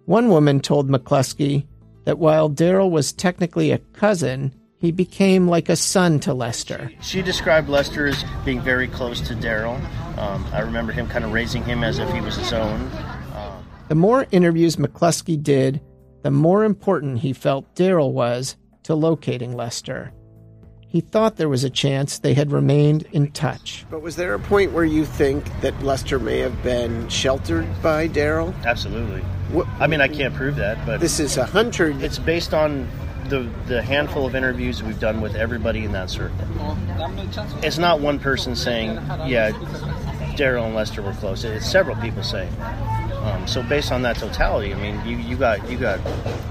One 0.06 0.30
woman 0.30 0.60
told 0.60 0.88
McCluskey 0.88 1.66
that 2.06 2.18
while 2.18 2.48
Daryl 2.48 2.90
was 2.90 3.12
technically 3.12 3.72
a 3.72 3.78
cousin, 3.92 4.54
he 4.80 4.90
became 4.92 5.46
like 5.46 5.68
a 5.68 5.76
son 5.76 6.18
to 6.20 6.32
Lester. 6.32 6.90
She 7.02 7.20
described 7.20 7.68
Lester 7.68 8.06
as 8.06 8.24
being 8.46 8.62
very 8.62 8.88
close 8.88 9.20
to 9.28 9.34
Daryl. 9.34 9.76
Um, 10.18 10.44
I 10.52 10.60
remember 10.60 10.90
him 10.90 11.06
kind 11.06 11.24
of 11.24 11.32
raising 11.32 11.62
him 11.64 11.84
as 11.84 11.98
if 11.98 12.10
he 12.12 12.20
was 12.20 12.36
his 12.36 12.52
own. 12.54 12.90
Um, 13.34 13.64
the 13.88 13.94
more 13.94 14.26
interviews 14.30 14.76
McCluskey 14.76 15.40
did, 15.40 15.82
the 16.22 16.30
more 16.30 16.64
important 16.64 17.18
he 17.18 17.34
felt 17.34 17.74
Daryl 17.74 18.12
was 18.12 18.56
to 18.84 18.94
locating 18.94 19.54
Lester. 19.54 20.12
He 20.88 21.02
thought 21.02 21.36
there 21.36 21.48
was 21.48 21.62
a 21.62 21.70
chance 21.70 22.18
they 22.18 22.34
had 22.34 22.50
remained 22.50 23.02
in 23.12 23.30
touch. 23.32 23.84
But 23.90 24.00
was 24.02 24.16
there 24.16 24.34
a 24.34 24.40
point 24.40 24.72
where 24.72 24.84
you 24.84 25.04
think 25.04 25.44
that 25.60 25.80
Lester 25.82 26.18
may 26.18 26.38
have 26.38 26.62
been 26.62 27.08
sheltered 27.08 27.66
by 27.82 28.08
Daryl? 28.08 28.54
Absolutely. 28.64 29.20
What, 29.52 29.68
I 29.78 29.86
mean, 29.86 30.00
I 30.00 30.08
can't 30.08 30.34
prove 30.34 30.56
that, 30.56 30.84
but 30.86 31.00
this 31.00 31.20
is 31.20 31.36
a 31.36 31.44
hunter. 31.44 31.90
It's 32.02 32.18
based 32.18 32.54
on 32.54 32.88
the 33.30 33.48
the 33.66 33.80
handful 33.80 34.26
of 34.26 34.34
interviews 34.34 34.82
we've 34.82 35.00
done 35.00 35.20
with 35.20 35.34
everybody 35.34 35.84
in 35.84 35.92
that 35.92 36.10
circle. 36.10 36.36
It's 37.62 37.78
not 37.78 38.00
one 38.00 38.18
person 38.18 38.54
saying, 38.54 38.96
"Yeah, 39.26 39.52
Daryl 40.36 40.66
and 40.66 40.74
Lester 40.74 41.00
were 41.00 41.14
close." 41.14 41.44
It's 41.44 41.70
several 41.70 41.96
people 41.96 42.22
saying. 42.22 42.52
Um, 43.22 43.46
so 43.46 43.62
based 43.62 43.92
on 43.92 44.02
that 44.02 44.16
totality, 44.16 44.72
I 44.72 44.80
mean, 44.80 45.06
you, 45.06 45.16
you 45.16 45.36
got 45.36 45.70
you 45.70 45.78
got 45.78 46.00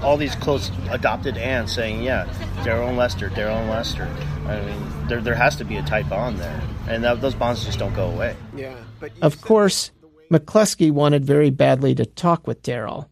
all 0.02 0.16
these 0.16 0.34
close 0.36 0.70
adopted 0.90 1.36
aunts 1.36 1.72
saying, 1.74 2.02
"Yeah, 2.02 2.26
Daryl 2.64 2.88
and 2.88 2.96
Lester, 2.96 3.28
Daryl 3.28 3.60
and 3.60 3.68
Lester." 3.68 4.08
I 4.46 4.60
mean, 4.60 5.08
there 5.08 5.20
there 5.20 5.34
has 5.34 5.56
to 5.56 5.64
be 5.64 5.76
a 5.76 5.82
tight 5.82 6.08
bond 6.08 6.38
there, 6.38 6.62
and 6.88 7.04
that, 7.04 7.20
those 7.20 7.34
bonds 7.34 7.64
just 7.64 7.78
don't 7.78 7.94
go 7.94 8.08
away. 8.10 8.34
Yeah, 8.56 8.74
but 8.98 9.12
of 9.20 9.40
course, 9.40 9.90
McCluskey 10.32 10.90
wanted 10.90 11.24
very 11.24 11.50
badly 11.50 11.94
to 11.96 12.06
talk 12.06 12.46
with 12.46 12.62
Daryl. 12.62 13.08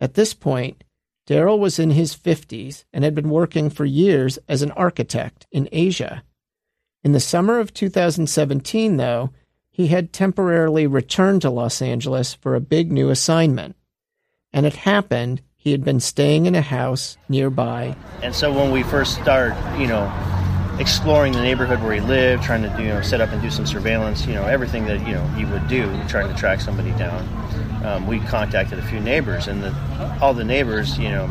At 0.00 0.14
this 0.14 0.34
point, 0.34 0.82
Daryl 1.26 1.58
was 1.58 1.78
in 1.78 1.90
his 1.90 2.14
50s 2.14 2.84
and 2.92 3.02
had 3.02 3.14
been 3.14 3.30
working 3.30 3.68
for 3.68 3.84
years 3.84 4.38
as 4.48 4.62
an 4.62 4.70
architect 4.72 5.46
in 5.50 5.68
Asia. 5.72 6.22
In 7.02 7.12
the 7.12 7.20
summer 7.20 7.58
of 7.58 7.74
2017, 7.74 8.96
though, 8.96 9.30
he 9.70 9.88
had 9.88 10.12
temporarily 10.12 10.86
returned 10.86 11.42
to 11.42 11.50
Los 11.50 11.82
Angeles 11.82 12.32
for 12.32 12.54
a 12.54 12.60
big 12.60 12.90
new 12.90 13.10
assignment. 13.10 13.76
And 14.52 14.64
it 14.64 14.76
happened 14.76 15.42
he 15.56 15.72
had 15.72 15.84
been 15.84 16.00
staying 16.00 16.46
in 16.46 16.54
a 16.54 16.62
house 16.62 17.18
nearby. 17.28 17.96
And 18.22 18.34
so 18.34 18.52
when 18.52 18.70
we 18.70 18.84
first 18.84 19.20
start, 19.20 19.54
you 19.78 19.88
know, 19.88 20.10
exploring 20.78 21.32
the 21.32 21.42
neighborhood 21.42 21.82
where 21.82 21.94
he 21.94 22.00
lived, 22.00 22.44
trying 22.44 22.62
to 22.62 22.82
you 22.82 22.88
know 22.88 23.02
set 23.02 23.20
up 23.20 23.30
and 23.30 23.42
do 23.42 23.50
some 23.50 23.66
surveillance, 23.66 24.26
you 24.26 24.34
know, 24.34 24.44
everything 24.44 24.84
that 24.86 25.04
you 25.06 25.14
know 25.14 25.26
he 25.28 25.44
would 25.44 25.66
do, 25.68 25.84
trying 26.06 26.32
to 26.32 26.38
track 26.38 26.60
somebody 26.60 26.92
down. 26.92 27.26
Um, 27.84 28.06
we 28.06 28.20
contacted 28.20 28.78
a 28.78 28.82
few 28.82 29.00
neighbors, 29.00 29.48
and 29.48 29.62
the, 29.62 30.18
all 30.20 30.34
the 30.34 30.44
neighbors, 30.44 30.98
you 30.98 31.08
know, 31.08 31.26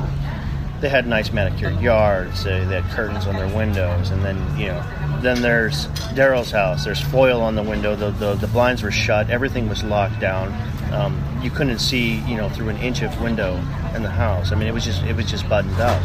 they 0.81 0.89
had 0.89 1.08
nice 1.08 1.31
manicured 1.31 1.79
yards. 1.81 2.43
They, 2.43 2.63
they 2.65 2.81
had 2.81 2.91
curtains 2.91 3.25
on 3.25 3.36
their 3.36 3.53
windows, 3.55 4.12
and 4.12 4.23
then 4.23 4.38
you 4.58 4.67
know, 4.67 4.84
then 5.21 5.41
there's 5.41 5.88
Daryl's 6.13 6.51
house. 6.51 6.86
There's 6.86 7.01
foil 7.01 7.41
on 7.41 7.55
the 7.55 7.63
window. 7.63 7.95
The, 7.95 8.12
the, 8.12 8.36
the 8.36 8.47
blinds 8.47 8.84
were 8.84 8.91
shut. 8.91 9.29
Everything 9.29 9.67
was 9.67 9.84
locked 9.84 10.19
down. 10.19 10.53
Um, 10.93 11.21
you 11.41 11.49
couldn't 11.49 11.79
see, 11.79 12.19
you 12.21 12.36
know, 12.38 12.49
through 12.49 12.69
an 12.69 12.77
inch 12.77 13.01
of 13.01 13.19
window 13.21 13.55
in 13.95 14.03
the 14.03 14.10
house. 14.10 14.51
I 14.51 14.55
mean, 14.55 14.67
it 14.67 14.73
was 14.73 14.86
just 14.86 15.03
it 15.03 15.15
was 15.15 15.29
just 15.29 15.47
buttoned 15.49 15.79
up. 15.79 16.01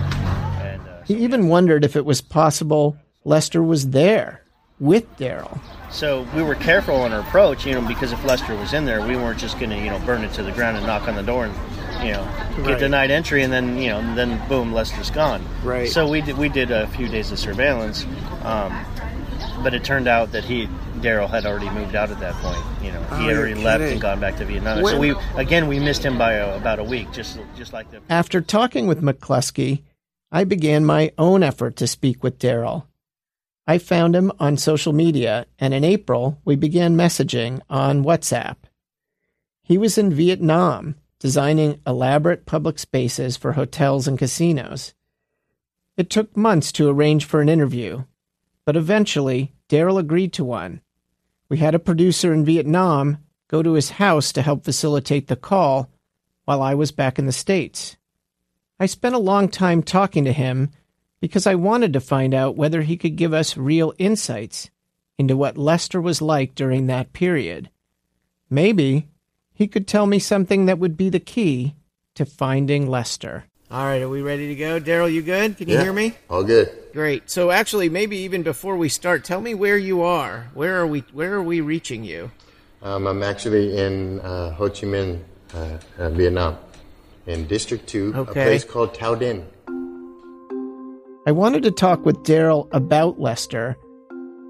And, 0.63 0.81
uh, 0.89 1.03
he 1.05 1.15
even 1.17 1.49
wondered 1.49 1.85
if 1.85 1.97
it 1.97 2.05
was 2.05 2.21
possible 2.21 2.97
Lester 3.25 3.63
was 3.63 3.91
there 3.91 4.43
with 4.79 5.05
Daryl. 5.19 5.61
So 5.93 6.27
we 6.35 6.43
were 6.43 6.55
careful 6.55 7.05
in 7.07 7.13
our 7.13 7.21
approach, 7.21 7.67
you 7.67 7.75
know, 7.75 7.81
because 7.87 8.13
if 8.13 8.25
Lester 8.25 8.55
was 8.57 8.73
in 8.73 8.85
there, 8.85 9.07
we 9.07 9.17
weren't 9.17 9.39
just 9.39 9.59
going 9.59 9.71
to, 9.71 9.77
you 9.77 9.91
know, 9.91 9.99
burn 10.01 10.23
it 10.23 10.33
to 10.35 10.43
the 10.43 10.53
ground 10.53 10.77
and 10.77 10.87
knock 10.87 11.09
on 11.09 11.17
the 11.17 11.23
door 11.23 11.47
and, 11.47 11.55
you 12.07 12.13
know, 12.13 12.25
get 12.59 12.67
Right. 12.67 12.79
denied 12.79 13.11
entry, 13.11 13.43
and 13.43 13.53
then, 13.53 13.77
you 13.77 13.91
know, 13.91 14.15
then 14.15 14.41
boom, 14.49 14.73
Lester's 14.73 15.11
gone. 15.11 15.45
Right. 15.65 15.89
So 15.91 16.09
we 16.09 16.21
did 16.21 16.39
we 16.39 16.49
did 16.49 16.71
a 16.71 16.87
few 16.89 17.09
days 17.09 17.33
of 17.33 17.39
surveillance, 17.39 18.07
um, 18.45 18.73
but 19.65 19.75
it 19.75 19.83
turned 19.85 20.07
out 20.09 20.33
that 20.33 20.45
he 20.45 20.69
Daryl 21.01 21.29
had 21.29 21.45
already 21.47 21.71
moved 21.71 21.95
out 21.97 22.11
at 22.11 22.21
that 22.21 22.35
point. 22.35 22.59
You 22.83 22.93
know, 22.93 23.03
Oh, 23.11 23.17
he 23.17 23.23
had 23.25 23.31
you're 23.33 23.39
already 23.41 23.55
left 23.55 23.83
and 23.83 24.01
gone 24.01 24.21
back 24.21 24.37
to 24.37 24.45
Vietnam. 24.45 24.83
When- 24.83 24.95
So 24.95 24.99
we 25.01 25.15
again 25.37 25.67
we 25.67 25.79
missed 25.81 26.05
him 26.05 26.17
by 26.19 26.35
a, 26.35 26.57
about 26.57 26.79
a 26.79 26.85
week, 26.85 27.11
just 27.13 27.39
just 27.57 27.73
like 27.73 27.91
the 27.91 28.01
After 28.09 28.41
talking 28.41 28.87
with 28.87 29.03
McCluskey, 29.03 29.83
I 30.31 30.45
began 30.45 30.85
my 30.85 31.11
own 31.19 31.43
effort 31.43 31.77
to 31.77 31.87
speak 31.87 32.23
with 32.23 32.39
Daryl. 32.39 32.85
I 33.71 33.79
found 33.79 34.17
him 34.17 34.33
on 34.41 34.57
social 34.57 34.93
media, 34.93 35.47
and 35.61 35.73
in 35.73 35.85
April, 35.85 36.41
we 36.45 36.57
began 36.57 36.97
messaging 36.97 37.61
on 37.71 38.03
WhatsApp. 38.03 38.57
He 39.63 39.79
was 39.79 39.97
in 39.97 40.13
Vietnam, 40.13 40.97
designing 41.21 41.81
elaborate 41.87 42.47
public 42.47 42.81
spaces 42.81 43.37
for 43.37 43.53
hotels 43.53 44.09
and 44.09 44.19
casinos. 44.19 44.93
It 45.97 46.11
took 46.11 46.37
months 46.37 46.73
to 46.73 46.91
arrange 46.91 47.25
for 47.25 47.41
an 47.41 47.49
interview, 47.49 48.07
but 48.65 48.75
eventually, 48.75 49.55
Daryl 49.69 50.01
agreed 50.01 50.33
to 50.33 50.45
one. 50.45 50.81
We 51.49 51.59
had 51.59 51.77
a 51.77 51.79
producer 51.79 52.33
in 52.33 52.45
Vietnam 52.45 53.19
go 53.47 53.63
to 53.63 53.75
his 53.75 53.91
house 53.91 54.33
to 54.33 54.43
help 54.43 54.65
facilitate 54.65 55.29
the 55.29 55.37
call 55.37 55.89
while 56.45 56.61
I 56.61 56.75
was 56.75 56.91
back 56.91 57.21
in 57.21 57.27
the 57.27 57.31
States. 57.31 57.97
I 58.81 58.87
spent 58.87 59.15
a 59.15 59.19
long 59.19 59.49
time 59.49 59.85
talking 59.85 60.25
to 60.25 60.33
him 60.33 60.71
because 61.21 61.47
I 61.47 61.55
wanted 61.55 61.93
to 61.93 62.01
find 62.01 62.35
out 62.35 62.57
whether 62.57 62.83
he 62.83 62.97
could 62.97 63.17
give 63.17 63.33
us 63.33 63.57
real 63.57 63.93
insights 63.99 64.71
into 65.19 65.37
what 65.37 65.59
Lester 65.59 66.01
was 66.01 66.23
like 66.23 66.55
during 66.55 66.87
that 66.87 67.13
period. 67.13 67.71
Maybe 68.49 69.09
he 69.53 69.69
could 69.69 69.87
tell 69.87 70.07
me 70.07 70.19
something 70.19 70.67
that 70.67 70.79
would 70.79 70.97
be 70.97 71.11
the 71.11 71.21
key 71.21 71.75
to 72.15 72.25
finding 72.25 72.89
Lester. 72.89 73.45
All 73.71 73.85
right, 73.85 74.03
are 74.03 74.09
we 74.09 74.21
ready 74.21 74.49
to 74.49 74.55
go? 74.57 74.81
Daryl, 74.81 75.13
you 75.13 75.23
good? 75.23 75.57
Can 75.57 75.69
you 75.69 75.75
Yeah, 75.75 75.83
hear 75.83 75.93
me? 75.93 76.15
All 76.29 76.43
good. 76.43 76.73
Great. 76.93 77.31
So 77.31 77.53
actually, 77.53 77.89
maybe 77.89 78.17
even 78.19 78.43
before 78.43 78.77
we 78.77 78.89
start, 78.89 79.25
tell 79.25 79.41
me 79.41 79.55
where 79.55 79.79
you 79.79 80.03
are. 80.03 80.49
Where 80.55 80.81
are 80.81 80.87
we? 80.87 81.05
Where 81.13 81.35
are 81.35 81.43
we 81.43 81.61
reaching 81.61 82.03
you? 82.03 82.33
Um, 82.83 83.07
I'm 83.07 83.23
actually 83.23 83.79
in 83.79 84.19
uh, 84.21 84.51
Ho 84.55 84.69
Chi 84.71 84.87
Minh, 84.87 85.21
uh, 85.55 85.79
uh, 85.99 86.11
Vietnam, 86.11 86.57
in 87.27 87.47
District 87.47 87.87
2, 87.87 88.15
a 88.17 88.25
place 88.25 88.65
called 88.65 88.95
Thao 88.95 89.17
Dien. 89.17 89.47
I 91.27 91.33
wanted 91.33 91.63
to 91.65 91.71
talk 91.71 92.07
with 92.07 92.23
Daryl 92.23 92.67
about 92.73 93.21
Lester, 93.21 93.77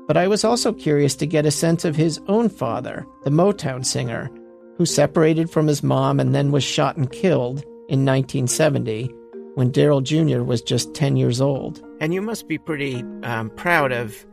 but 0.06 0.16
I 0.16 0.28
was 0.28 0.44
also 0.44 0.72
curious 0.72 1.16
to 1.16 1.26
get 1.26 1.44
a 1.44 1.50
sense 1.50 1.85
of 1.85 1.96
his 1.96 2.20
own 2.28 2.48
father, 2.48 3.04
the 3.24 3.30
Motown 3.30 3.85
singer, 3.85 4.30
who 4.76 4.87
separated 4.87 5.50
from 5.50 5.66
his 5.66 5.83
mom 5.83 6.20
and 6.20 6.33
then 6.33 6.52
was 6.52 6.62
shot 6.62 6.96
and 6.96 7.11
killed 7.11 7.64
in 7.88 8.06
1970 8.06 9.11
when 9.56 9.72
Daryl 9.72 10.00
Jr. 10.00 10.44
was 10.44 10.62
just 10.62 10.94
10 10.94 11.16
years 11.16 11.40
old. 11.40 11.83
And 12.00 12.14
you 12.14 12.22
must 12.22 12.46
be 12.46 12.56
pretty 12.56 13.02
um, 13.24 13.50
proud 13.50 13.90
of 13.90 14.24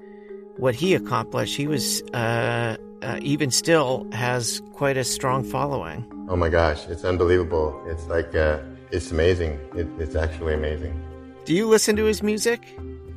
what 0.58 0.76
he 0.76 0.93
accomplished. 0.93 1.58
He 1.58 1.65
was 1.65 2.04
uh, 2.13 2.78
uh, 3.02 3.19
even 3.23 3.50
still 3.50 4.08
has 4.12 4.62
quite 4.73 4.95
a 4.95 5.04
strong 5.04 5.43
following. 5.43 6.06
Oh 6.30 6.36
my 6.36 6.50
gosh, 6.50 6.86
it's 6.88 7.04
unbelievable. 7.04 7.82
It's 7.88 8.06
like, 8.06 8.36
uh, 8.36 8.60
it's 8.91 9.10
amazing. 9.10 9.60
It, 9.76 9.88
it's 9.97 10.15
actually 10.15 10.54
amazing. 10.54 11.04
Do 11.47 11.53
you 11.53 11.69
listen 11.69 11.95
to 11.95 12.03
his 12.03 12.21
music? 12.21 12.62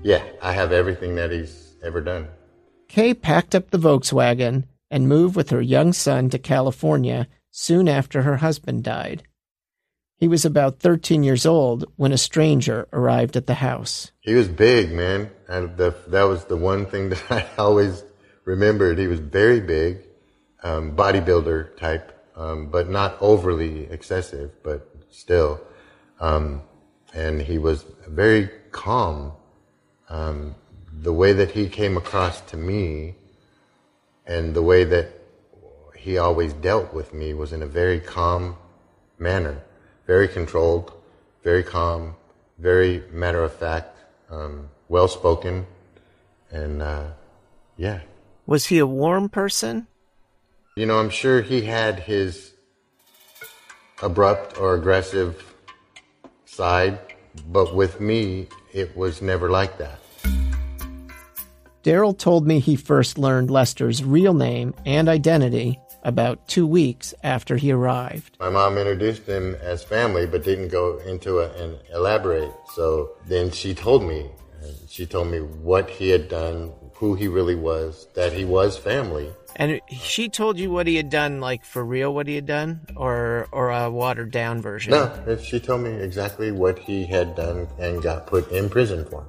Yeah, 0.05 0.23
I 0.41 0.53
have 0.53 0.71
everything 0.71 1.17
that 1.17 1.33
he's 1.33 1.75
ever 1.83 2.01
done. 2.01 2.29
Kay 2.87 3.13
packed 3.13 3.57
up 3.57 3.71
the 3.71 3.79
Volkswagen 3.79 4.69
and 4.89 5.09
moved 5.09 5.35
with 5.35 5.51
her 5.51 5.61
young 5.61 5.93
son 5.93 6.31
to 6.31 6.39
California 6.39 7.27
soon 7.51 7.89
after 7.89 8.23
her 8.23 8.37
husband 8.37 8.85
died. 8.85 9.25
He 10.17 10.29
was 10.29 10.45
about 10.45 10.79
13 10.79 11.25
years 11.25 11.45
old 11.45 11.87
when 11.97 12.13
a 12.13 12.17
stranger 12.17 12.87
arrived 12.93 13.37
at 13.37 13.49
the 13.49 13.55
house. 13.55 14.13
He 14.21 14.35
was 14.35 14.47
big, 14.47 14.93
man. 14.93 15.33
And 15.49 15.77
the, 15.77 15.97
that 16.07 16.23
was 16.23 16.45
the 16.45 16.57
one 16.57 16.87
thing 16.87 17.09
that 17.09 17.33
I 17.33 17.49
always 17.59 18.05
remembered. 18.45 18.99
He 18.99 19.09
was 19.09 19.19
very 19.19 19.59
big, 19.59 20.05
um, 20.63 20.95
bodybuilder 20.95 21.77
type, 21.77 22.17
um, 22.37 22.71
but 22.71 22.89
not 22.89 23.17
overly 23.21 23.91
excessive, 23.91 24.53
but 24.63 24.89
still. 25.11 25.61
Um, 26.21 26.63
and 27.15 27.41
he 27.41 27.59
was 27.59 27.85
very 28.07 28.51
calm. 28.71 29.33
Um, 30.09 30.55
the 30.93 31.13
way 31.13 31.33
that 31.33 31.53
he 31.53 31.69
came 31.69 31.97
across 31.97 32.41
to 32.43 32.57
me 32.57 33.15
and 34.27 34.55
the 34.55 34.63
way 34.63 34.85
that 34.85 35.09
he 35.97 36.19
always 36.19 36.53
dealt 36.55 36.93
with 36.95 37.13
me 37.13 37.35
was 37.35 37.53
in 37.53 37.63
a 37.63 37.67
very 37.67 38.01
calm 38.01 38.57
manner, 39.19 39.63
very 40.07 40.29
controlled, 40.29 40.93
very 41.43 41.63
calm, 41.63 42.17
very 42.59 43.03
matter 43.13 43.43
of 43.43 43.55
fact. 43.55 43.97
Um, 44.31 44.71
well 44.89 45.09
spoken, 45.09 45.67
and 46.51 46.83
uh, 46.83 47.07
yeah. 47.77 48.01
Was 48.47 48.67
he 48.67 48.79
a 48.79 48.87
warm 48.87 49.29
person? 49.29 49.87
You 50.77 50.87
know, 50.87 50.99
I'm 50.99 51.11
sure 51.11 51.43
he 51.43 51.63
had 51.63 52.01
his 52.01 52.53
abrupt 54.03 54.59
or 54.59 54.75
aggressive 54.75 55.50
side, 56.61 56.99
but 57.49 57.75
with 57.75 58.03
me, 58.03 58.47
it 58.75 58.95
was 58.95 59.23
never 59.23 59.49
like 59.49 59.79
that. 59.79 59.99
Darrell 61.83 62.13
told 62.13 62.47
me 62.47 62.61
he 62.61 62.77
first 62.77 63.17
learned 63.17 63.51
Lester's 63.51 64.05
real 64.05 64.35
name 64.35 64.75
and 64.85 65.09
identity 65.09 65.81
about 66.03 66.47
two 66.49 66.67
weeks 66.67 67.15
after 67.23 67.57
he 67.57 67.73
arrived. 67.73 68.37
My 68.39 68.51
mom 68.51 68.77
introduced 68.77 69.25
him 69.25 69.55
as 69.63 69.83
family, 69.83 70.27
but 70.27 70.45
didn't 70.45 70.69
go 70.69 70.99
into 70.99 71.39
it 71.39 71.57
and 71.57 71.79
elaborate. 71.95 72.53
So 72.75 73.13
then 73.27 73.51
she 73.51 73.73
told 73.75 74.03
me, 74.03 74.31
she 74.87 75.07
told 75.07 75.29
me 75.29 75.39
what 75.39 75.89
he 75.89 76.11
had 76.11 76.29
done, 76.29 76.75
who 76.93 77.15
he 77.15 77.27
really 77.27 77.55
was, 77.55 78.07
that 78.13 78.35
he 78.35 78.45
was 78.45 78.77
family. 78.77 79.31
And 79.57 79.81
she 79.91 80.29
told 80.29 80.59
you 80.59 80.71
what 80.71 80.87
he 80.87 80.97
had 80.97 81.11
done, 81.11 81.41
like 81.41 81.65
for 81.65 81.85
real, 81.85 82.15
what 82.15 82.27
he 82.27 82.35
had 82.35 82.47
done, 82.47 82.87
or 82.97 83.49
or 83.53 83.71
a 83.71 83.91
watered 83.91 84.31
down 84.31 84.63
version. 84.63 84.93
No, 84.93 85.37
she 85.43 85.61
told 85.61 85.83
me 85.83 85.91
exactly 85.91 86.51
what 86.53 86.79
he 86.79 87.05
had 87.05 87.35
done 87.35 87.69
and 87.79 88.03
got 88.03 88.27
put 88.27 88.51
in 88.51 88.69
prison 88.69 89.05
for, 89.05 89.27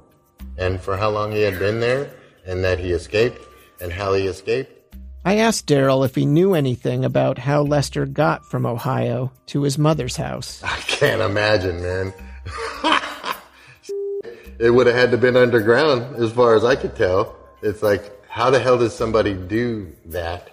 and 0.56 0.80
for 0.80 0.96
how 0.96 1.10
long 1.10 1.32
he 1.32 1.42
had 1.42 1.58
been 1.58 1.80
there, 1.80 2.10
and 2.46 2.64
that 2.64 2.78
he 2.78 2.92
escaped, 2.92 3.40
and 3.80 3.92
how 3.92 4.14
he 4.14 4.26
escaped. 4.26 4.78
I 5.24 5.36
asked 5.36 5.66
Darrell 5.66 6.02
if 6.02 6.16
he 6.16 6.26
knew 6.26 6.54
anything 6.54 7.04
about 7.04 7.38
how 7.38 7.62
Lester 7.62 8.06
got 8.06 8.44
from 8.44 8.66
Ohio 8.66 9.32
to 9.46 9.62
his 9.62 9.78
mother's 9.78 10.16
house. 10.16 10.60
I 10.64 10.76
can't 10.80 11.22
imagine, 11.22 11.80
man. 11.80 12.12
it 14.58 14.70
would 14.70 14.88
have 14.88 14.96
had 14.96 15.10
to 15.12 15.18
been 15.18 15.36
underground, 15.36 16.16
as 16.16 16.32
far 16.32 16.56
as 16.56 16.64
I 16.64 16.74
could 16.74 16.96
tell. 16.96 17.36
It's 17.62 17.82
like 17.84 18.21
how 18.32 18.48
the 18.48 18.58
hell 18.58 18.78
does 18.78 18.96
somebody 18.96 19.34
do 19.34 19.92
that? 20.06 20.48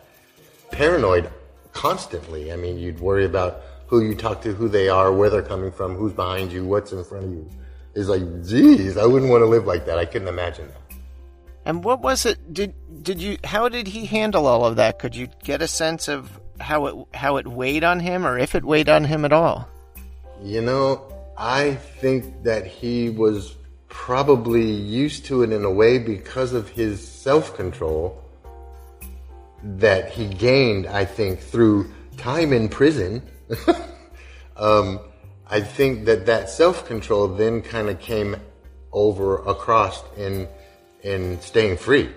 Paranoid 0.69 1.31
constantly. 1.71 2.51
I 2.51 2.57
mean, 2.57 2.77
you'd 2.77 2.99
worry 2.99 3.23
about 3.23 3.61
who 3.87 4.01
you 4.01 4.15
talk 4.15 4.41
to, 4.41 4.53
who 4.53 4.67
they 4.67 4.89
are, 4.89 5.13
where 5.13 5.29
they're 5.29 5.41
coming 5.41 5.71
from, 5.71 5.95
who's 5.95 6.11
behind 6.11 6.51
you, 6.51 6.65
what's 6.65 6.91
in 6.91 7.05
front 7.05 7.23
of 7.23 7.31
you. 7.31 7.49
It's 7.95 8.09
like, 8.09 8.21
geez, 8.45 8.97
I 8.97 9.05
wouldn't 9.05 9.31
want 9.31 9.43
to 9.43 9.45
live 9.45 9.65
like 9.65 9.85
that. 9.85 9.97
I 9.97 10.03
couldn't 10.03 10.27
imagine 10.27 10.67
that. 10.67 10.97
And 11.63 11.81
what 11.81 12.01
was 12.01 12.25
it? 12.25 12.53
Did 12.53 12.73
did 13.01 13.21
you? 13.21 13.37
How 13.45 13.69
did 13.69 13.87
he 13.87 14.05
handle 14.05 14.45
all 14.45 14.65
of 14.65 14.75
that? 14.75 14.99
Could 14.99 15.15
you 15.15 15.29
get 15.45 15.61
a 15.61 15.67
sense 15.67 16.09
of 16.09 16.37
how 16.59 16.85
it 16.87 16.95
how 17.13 17.37
it 17.37 17.47
weighed 17.47 17.85
on 17.85 18.01
him, 18.01 18.25
or 18.25 18.37
if 18.37 18.55
it 18.55 18.65
weighed 18.65 18.89
on 18.89 19.05
him 19.05 19.23
at 19.23 19.31
all? 19.31 19.69
You 20.43 20.61
know, 20.61 21.01
I 21.37 21.75
think 21.75 22.43
that 22.43 22.67
he 22.67 23.09
was 23.09 23.55
probably 23.89 24.71
used 24.71 25.25
to 25.25 25.43
it 25.43 25.51
in 25.51 25.65
a 25.65 25.71
way 25.71 25.97
because 25.97 26.53
of 26.53 26.69
his 26.69 27.05
self 27.05 27.55
control 27.55 28.23
that 29.63 30.09
he 30.11 30.27
gained, 30.27 30.87
I 30.87 31.05
think, 31.05 31.39
through 31.39 31.91
time 32.17 32.53
in 32.53 32.69
prison. 32.69 33.21
um, 34.55 34.99
I 35.47 35.61
think 35.61 36.05
that 36.05 36.27
that 36.27 36.49
self 36.49 36.85
control 36.85 37.27
then 37.27 37.61
kind 37.61 37.89
of 37.89 37.99
came 37.99 38.37
over 38.91 39.37
across 39.39 40.01
in 40.15 40.47
in 41.01 41.39
staying 41.41 41.77
free. 41.77 42.09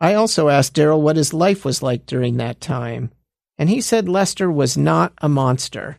I 0.00 0.14
also 0.14 0.48
asked 0.48 0.74
Darrell 0.74 1.00
what 1.00 1.16
his 1.16 1.32
life 1.32 1.64
was 1.64 1.82
like 1.82 2.06
during 2.06 2.36
that 2.36 2.60
time, 2.60 3.10
and 3.58 3.68
he 3.68 3.80
said 3.80 4.08
Lester 4.08 4.50
was 4.50 4.76
not 4.76 5.12
a 5.18 5.28
monster 5.28 5.98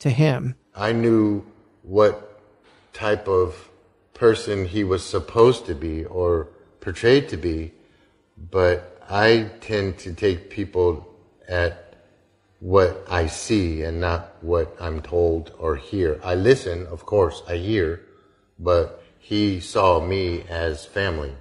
to 0.00 0.10
him. 0.10 0.54
I 0.74 0.92
knew 0.92 1.44
what 1.82 2.25
type 2.96 3.28
of 3.28 3.70
person 4.14 4.64
he 4.64 4.82
was 4.82 5.04
supposed 5.04 5.66
to 5.66 5.74
be 5.74 6.04
or 6.06 6.48
portrayed 6.80 7.28
to 7.28 7.36
be, 7.36 7.72
but 8.50 8.98
I 9.08 9.50
tend 9.60 9.98
to 9.98 10.12
take 10.14 10.50
people 10.50 11.06
at 11.46 11.94
what 12.60 13.04
I 13.08 13.26
see 13.26 13.82
and 13.82 14.00
not 14.00 14.36
what 14.40 14.74
I'm 14.80 15.02
told 15.02 15.52
or 15.58 15.76
hear. 15.76 16.18
I 16.24 16.34
listen, 16.34 16.86
of 16.86 17.04
course, 17.04 17.42
I 17.46 17.56
hear, 17.56 18.00
but 18.58 19.02
he 19.18 19.60
saw 19.60 20.00
me 20.00 20.44
as 20.48 20.86
family. 20.86 21.34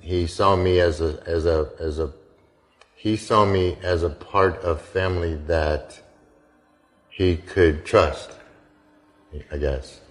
He 0.00 0.26
saw 0.26 0.56
me 0.56 0.80
as 0.80 1.00
a 1.00 1.22
as 1.26 1.44
a 1.44 1.70
as 1.78 1.98
a 1.98 2.12
he 2.94 3.16
saw 3.16 3.44
me 3.44 3.76
as 3.82 4.02
a 4.04 4.10
part 4.10 4.56
of 4.62 4.80
family 4.80 5.34
that 5.46 6.00
he 7.10 7.36
could 7.36 7.84
trust. 7.84 8.30
I 9.50 9.56
guess. 9.58 10.01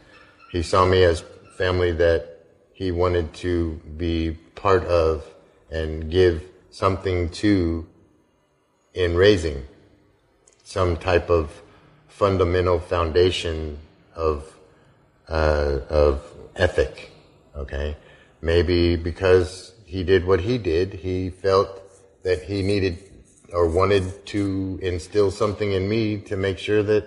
He 0.51 0.61
saw 0.63 0.85
me 0.85 1.03
as 1.03 1.23
family 1.57 1.93
that 1.93 2.39
he 2.73 2.91
wanted 2.91 3.33
to 3.35 3.79
be 3.95 4.37
part 4.55 4.83
of 4.83 5.25
and 5.69 6.11
give 6.11 6.43
something 6.69 7.29
to 7.29 7.87
in 8.93 9.15
raising 9.15 9.65
some 10.63 10.97
type 10.97 11.29
of 11.29 11.61
fundamental 12.09 12.79
foundation 12.79 13.77
of 14.13 14.53
uh, 15.29 15.79
of 15.89 16.21
ethic. 16.57 17.11
Okay, 17.55 17.95
maybe 18.41 18.97
because 18.97 19.73
he 19.85 20.03
did 20.03 20.25
what 20.25 20.41
he 20.41 20.57
did, 20.57 20.93
he 20.93 21.29
felt 21.29 21.81
that 22.23 22.43
he 22.43 22.61
needed 22.61 22.97
or 23.53 23.67
wanted 23.67 24.25
to 24.25 24.79
instill 24.81 25.31
something 25.31 25.71
in 25.71 25.87
me 25.87 26.17
to 26.17 26.35
make 26.35 26.57
sure 26.57 26.83
that 26.83 27.05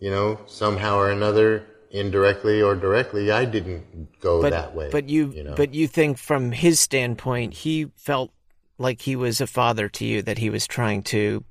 you 0.00 0.10
know 0.10 0.38
somehow 0.46 0.98
or 0.98 1.10
another 1.10 1.66
indirectly 1.94 2.60
or 2.60 2.74
directly, 2.74 3.30
I 3.30 3.44
didn't 3.44 4.20
go 4.20 4.42
but, 4.42 4.50
that 4.50 4.74
way. 4.74 4.88
But 4.90 5.08
you, 5.08 5.30
you 5.30 5.44
know? 5.44 5.54
but 5.54 5.72
you 5.72 5.86
think 5.86 6.18
from 6.18 6.50
his 6.50 6.80
standpoint, 6.80 7.54
he 7.54 7.86
felt 7.96 8.32
like 8.76 9.02
he 9.02 9.14
was 9.14 9.40
a 9.40 9.46
father 9.46 9.88
to 9.88 10.04
you, 10.04 10.20
that 10.22 10.38
he 10.38 10.50
was 10.50 10.66
trying 10.66 11.04
to 11.04 11.44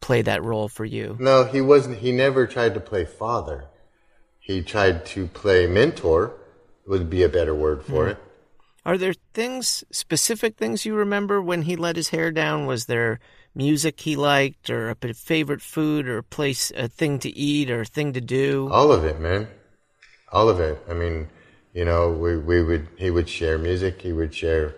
play 0.00 0.22
that 0.22 0.42
role 0.42 0.68
for 0.68 0.86
you. 0.86 1.16
No, 1.20 1.44
he 1.44 1.60
wasn't. 1.60 1.98
He 1.98 2.12
never 2.12 2.46
tried 2.46 2.74
to 2.74 2.80
play 2.80 3.04
father. 3.04 3.66
He 4.40 4.62
tried 4.62 5.04
to 5.06 5.26
play 5.26 5.66
mentor. 5.66 6.34
Would 6.86 7.08
be 7.08 7.22
a 7.22 7.30
better 7.30 7.54
word 7.54 7.82
for 7.82 8.06
mm. 8.06 8.10
it. 8.10 8.18
Are 8.84 8.98
there 8.98 9.14
things, 9.32 9.84
specific 9.90 10.58
things 10.58 10.84
you 10.84 10.94
remember 10.94 11.40
when 11.40 11.62
he 11.62 11.76
let 11.76 11.96
his 11.96 12.10
hair 12.10 12.30
down? 12.30 12.66
Was 12.66 12.84
there 12.84 13.20
music 13.54 14.00
he 14.00 14.16
liked, 14.16 14.68
or 14.68 14.90
a 14.90 15.14
favorite 15.14 15.62
food, 15.62 16.06
or 16.06 16.18
a 16.18 16.22
place, 16.22 16.70
a 16.76 16.88
thing 16.88 17.18
to 17.20 17.30
eat, 17.30 17.70
or 17.70 17.82
a 17.82 17.86
thing 17.86 18.12
to 18.12 18.20
do? 18.20 18.68
All 18.70 18.92
of 18.92 19.04
it, 19.04 19.18
man 19.18 19.48
all 20.34 20.48
of 20.48 20.60
it. 20.60 20.82
I 20.90 20.92
mean, 20.92 21.28
you 21.72 21.84
know, 21.84 22.10
we, 22.10 22.36
we 22.36 22.62
would, 22.62 22.88
he 22.96 23.10
would 23.10 23.28
share 23.28 23.56
music, 23.56 24.02
he 24.02 24.12
would 24.12 24.34
share 24.34 24.74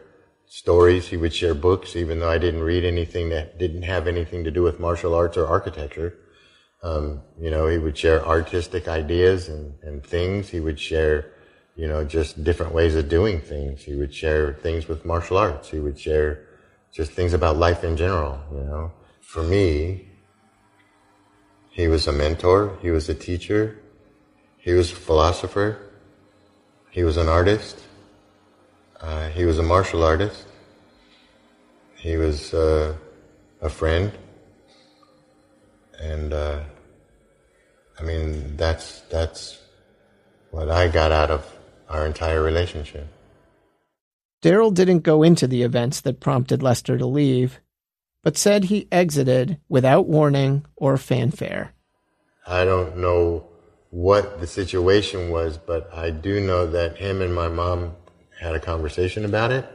stories, 0.46 1.08
he 1.08 1.16
would 1.16 1.34
share 1.34 1.54
books, 1.54 1.96
even 1.96 2.20
though 2.20 2.30
I 2.30 2.38
didn't 2.38 2.62
read 2.62 2.84
anything 2.84 3.30
that 3.30 3.58
didn't 3.58 3.82
have 3.82 4.06
anything 4.06 4.44
to 4.44 4.50
do 4.50 4.62
with 4.62 4.78
martial 4.78 5.14
arts 5.14 5.36
or 5.36 5.46
architecture. 5.46 6.14
Um, 6.82 7.22
you 7.40 7.50
know, 7.50 7.66
he 7.66 7.78
would 7.78 7.96
share 7.96 8.24
artistic 8.24 8.86
ideas 8.86 9.48
and, 9.48 9.74
and 9.82 10.04
things. 10.04 10.50
He 10.50 10.60
would 10.60 10.78
share, 10.78 11.32
you 11.74 11.88
know, 11.88 12.04
just 12.04 12.44
different 12.44 12.72
ways 12.72 12.94
of 12.94 13.08
doing 13.08 13.40
things. 13.40 13.82
He 13.82 13.94
would 13.96 14.14
share 14.14 14.54
things 14.54 14.86
with 14.86 15.04
martial 15.04 15.38
arts. 15.38 15.70
He 15.70 15.80
would 15.80 15.98
share 15.98 16.46
just 16.92 17.12
things 17.12 17.32
about 17.32 17.56
life 17.56 17.82
in 17.82 17.96
general, 17.96 18.38
you 18.52 18.60
know. 18.60 18.92
For 19.20 19.42
me, 19.42 20.08
he 21.70 21.88
was 21.88 22.06
a 22.06 22.12
mentor. 22.12 22.78
He 22.82 22.90
was 22.90 23.08
a 23.08 23.14
teacher. 23.14 23.78
He 24.66 24.72
was 24.72 24.90
a 24.90 24.96
philosopher. 24.96 25.78
He 26.90 27.04
was 27.04 27.16
an 27.16 27.28
artist. 27.28 27.78
Uh, 29.00 29.28
he 29.28 29.44
was 29.44 29.60
a 29.60 29.62
martial 29.62 30.02
artist. 30.02 30.44
He 31.94 32.16
was 32.16 32.52
uh, 32.52 32.96
a 33.62 33.68
friend. 33.68 34.10
And 36.00 36.32
uh, 36.32 36.64
I 37.96 38.02
mean, 38.02 38.56
that's 38.56 39.02
that's 39.02 39.62
what 40.50 40.68
I 40.68 40.88
got 40.88 41.12
out 41.12 41.30
of 41.30 41.46
our 41.88 42.04
entire 42.04 42.42
relationship. 42.42 43.06
Darrell 44.42 44.72
didn't 44.72 45.04
go 45.04 45.22
into 45.22 45.46
the 45.46 45.62
events 45.62 46.00
that 46.00 46.18
prompted 46.18 46.60
Lester 46.60 46.98
to 46.98 47.06
leave, 47.06 47.60
but 48.24 48.36
said 48.36 48.64
he 48.64 48.88
exited 48.90 49.60
without 49.68 50.08
warning 50.08 50.66
or 50.74 50.96
fanfare. 50.96 51.72
I 52.48 52.64
don't 52.64 52.96
know 52.96 53.46
what 53.90 54.40
the 54.40 54.46
situation 54.46 55.30
was, 55.30 55.58
but 55.58 55.92
I 55.94 56.10
do 56.10 56.40
know 56.40 56.66
that 56.66 56.96
him 56.96 57.22
and 57.22 57.34
my 57.34 57.48
mom 57.48 57.94
had 58.38 58.54
a 58.54 58.60
conversation 58.60 59.24
about 59.24 59.52
it, 59.52 59.66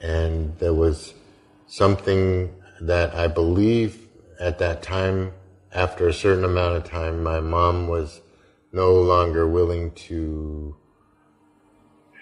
and 0.00 0.56
there 0.58 0.74
was 0.74 1.14
something 1.66 2.54
that 2.80 3.14
I 3.14 3.28
believe 3.28 4.08
at 4.40 4.58
that 4.58 4.82
time, 4.82 5.32
after 5.72 6.08
a 6.08 6.12
certain 6.12 6.44
amount 6.44 6.76
of 6.76 6.84
time, 6.84 7.22
my 7.22 7.40
mom 7.40 7.88
was 7.88 8.20
no 8.72 8.92
longer 8.92 9.46
willing 9.46 9.92
to 9.92 10.76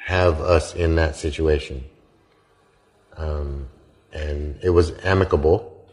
have 0.05 0.41
us 0.41 0.75
in 0.75 0.97
that 0.97 1.17
situation. 1.17 1.85
Um, 3.17 3.69
and 4.13 4.59
it 4.63 4.71
was 4.71 4.93
amicable, 5.05 5.87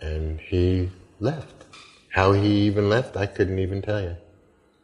and 0.00 0.40
he 0.40 0.90
left. 1.20 1.61
How 2.12 2.32
he 2.32 2.66
even 2.66 2.90
left, 2.90 3.16
I 3.16 3.24
couldn't 3.24 3.58
even 3.58 3.80
tell 3.80 4.02
you. 4.02 4.14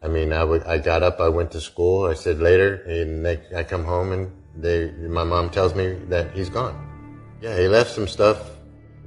I 0.03 0.09
mean, 0.09 0.33
I 0.33 0.43
would, 0.45 0.63
I 0.63 0.79
got 0.79 1.03
up, 1.03 1.21
I 1.21 1.29
went 1.29 1.51
to 1.51 1.61
school. 1.61 2.07
I 2.07 2.15
said 2.15 2.41
later, 2.41 2.77
and 2.85 3.23
they, 3.23 3.39
I 3.55 3.65
come 3.65 3.85
home 3.85 4.13
and 4.13 4.33
they, 4.57 4.91
my 4.93 5.25
mom 5.25 5.51
tells 5.51 5.75
me 5.75 5.93
that 6.09 6.31
he's 6.33 6.49
gone. 6.49 6.75
Yeah, 7.43 7.55
he 7.59 7.69
left 7.69 7.91
some 7.91 8.09
stuff 8.09 8.51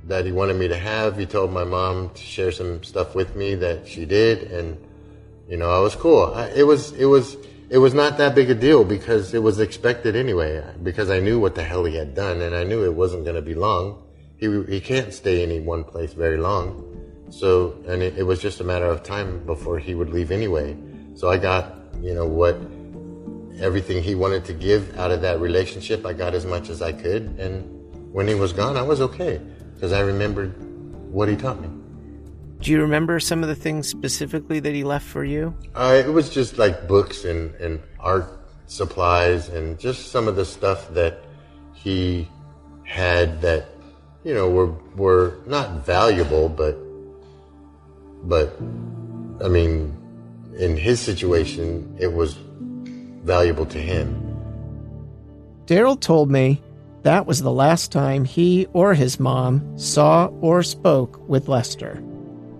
that 0.03 0.23
he 0.23 0.31
wanted 0.31 0.57
me 0.57 0.67
to 0.67 0.77
have. 0.77 1.17
He 1.17 1.25
told 1.25 1.51
my 1.51 1.63
mom 1.63 2.11
to 2.11 2.21
share 2.21 2.51
some 2.51 2.83
stuff 2.83 3.15
with 3.15 3.35
me 3.35 3.55
that 3.55 3.87
she 3.87 4.05
did, 4.05 4.51
and 4.51 4.77
you 5.49 5.57
know, 5.57 5.71
I 5.71 5.79
was 5.79 5.95
cool. 5.95 6.31
I, 6.35 6.49
it 6.49 6.67
was, 6.67 6.91
it 6.91 7.05
was, 7.05 7.37
it 7.71 7.79
was 7.79 7.95
not 7.95 8.19
that 8.19 8.35
big 8.35 8.51
a 8.51 8.55
deal 8.55 8.83
because 8.83 9.33
it 9.33 9.41
was 9.41 9.59
expected 9.59 10.15
anyway. 10.15 10.63
Because 10.83 11.09
I 11.09 11.19
knew 11.21 11.39
what 11.39 11.55
the 11.55 11.63
hell 11.63 11.85
he 11.85 11.95
had 11.95 12.13
done, 12.13 12.41
and 12.41 12.53
I 12.55 12.65
knew 12.65 12.85
it 12.85 12.93
wasn't 12.93 13.23
going 13.23 13.35
to 13.35 13.41
be 13.41 13.55
long. 13.55 14.03
He 14.37 14.63
he 14.69 14.79
can't 14.79 15.11
stay 15.11 15.41
in 15.41 15.65
one 15.65 15.83
place 15.83 16.13
very 16.13 16.37
long. 16.37 16.90
So, 17.31 17.75
and 17.87 18.03
it, 18.03 18.17
it 18.17 18.23
was 18.23 18.39
just 18.39 18.59
a 18.59 18.63
matter 18.63 18.85
of 18.85 19.03
time 19.03 19.43
before 19.45 19.79
he 19.79 19.95
would 19.95 20.09
leave 20.09 20.31
anyway. 20.31 20.77
So 21.15 21.29
I 21.29 21.37
got, 21.37 21.75
you 22.01 22.13
know, 22.13 22.27
what 22.27 22.55
everything 23.59 24.03
he 24.03 24.15
wanted 24.15 24.43
to 24.45 24.53
give 24.53 24.97
out 24.99 25.11
of 25.11 25.21
that 25.21 25.39
relationship. 25.39 26.05
I 26.05 26.13
got 26.13 26.33
as 26.33 26.45
much 26.45 26.69
as 26.69 26.81
I 26.81 26.91
could, 26.91 27.23
and 27.39 28.13
when 28.13 28.27
he 28.27 28.35
was 28.35 28.53
gone, 28.53 28.75
I 28.75 28.81
was 28.81 29.01
okay 29.01 29.39
because 29.73 29.93
I 29.93 30.01
remembered 30.01 30.53
what 31.11 31.29
he 31.29 31.35
taught 31.35 31.61
me. 31.61 31.69
Do 32.59 32.71
you 32.71 32.81
remember 32.81 33.19
some 33.19 33.41
of 33.41 33.49
the 33.49 33.55
things 33.55 33.87
specifically 33.87 34.59
that 34.59 34.73
he 34.73 34.83
left 34.83 35.05
for 35.05 35.23
you? 35.23 35.55
Uh, 35.73 36.01
it 36.05 36.09
was 36.09 36.29
just 36.29 36.59
like 36.59 36.87
books 36.87 37.25
and, 37.25 37.55
and 37.55 37.81
art 37.99 38.27
supplies 38.67 39.49
and 39.49 39.79
just 39.79 40.11
some 40.11 40.27
of 40.27 40.35
the 40.35 40.45
stuff 40.45 40.87
that 40.93 41.23
he 41.73 42.27
had 42.83 43.41
that, 43.41 43.65
you 44.23 44.33
know, 44.33 44.49
were, 44.49 44.73
were 44.95 45.39
not 45.47 45.85
valuable, 45.85 46.49
but, 46.49 46.77
but, 48.23 48.55
I 49.43 49.47
mean, 49.47 49.97
in 50.57 50.77
his 50.77 50.99
situation, 50.99 51.95
it 51.99 52.13
was 52.13 52.35
valuable 53.23 53.65
to 53.67 53.79
him. 53.79 54.27
Darrell 55.65 55.95
told 55.95 56.29
me 56.29 56.61
that 57.03 57.25
was 57.25 57.41
the 57.41 57.51
last 57.51 57.91
time 57.91 58.25
he 58.25 58.67
or 58.73 58.93
his 58.93 59.19
mom 59.19 59.77
saw 59.77 60.27
or 60.41 60.61
spoke 60.63 61.27
with 61.27 61.47
Lester. 61.47 62.03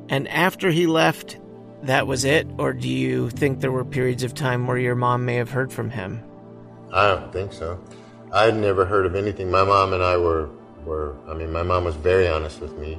And 0.10 0.28
after 0.28 0.72
he 0.72 0.88
left, 0.88 1.40
that 1.84 2.08
was 2.08 2.26
it? 2.26 2.48
Or 2.58 2.74
do 2.74 2.90
you 2.90 3.30
think 3.30 3.60
there 3.60 3.72
were 3.72 3.86
periods 3.86 4.24
of 4.24 4.34
time 4.34 4.68
where 4.68 4.78
your 4.78 4.96
mom 4.96 5.26
may 5.26 5.36
have 5.36 5.50
heard 5.50 5.72
from 5.72 5.90
him? 5.90 6.24
I 6.92 7.08
don't 7.08 7.32
think 7.32 7.54
so. 7.54 7.80
I'd 8.34 8.56
never 8.56 8.86
heard 8.86 9.06
of 9.06 9.16
anything. 9.16 9.52
My 9.52 9.64
mom 9.64 9.94
and 9.94 10.04
I 10.04 10.18
were, 10.18 10.50
were 10.86 11.16
I 11.28 11.34
mean, 11.34 11.52
my 11.52 11.64
mom 11.64 11.84
was 11.84 11.96
very 11.96 12.28
honest 12.28 12.62
with 12.62 12.78
me. 12.78 12.98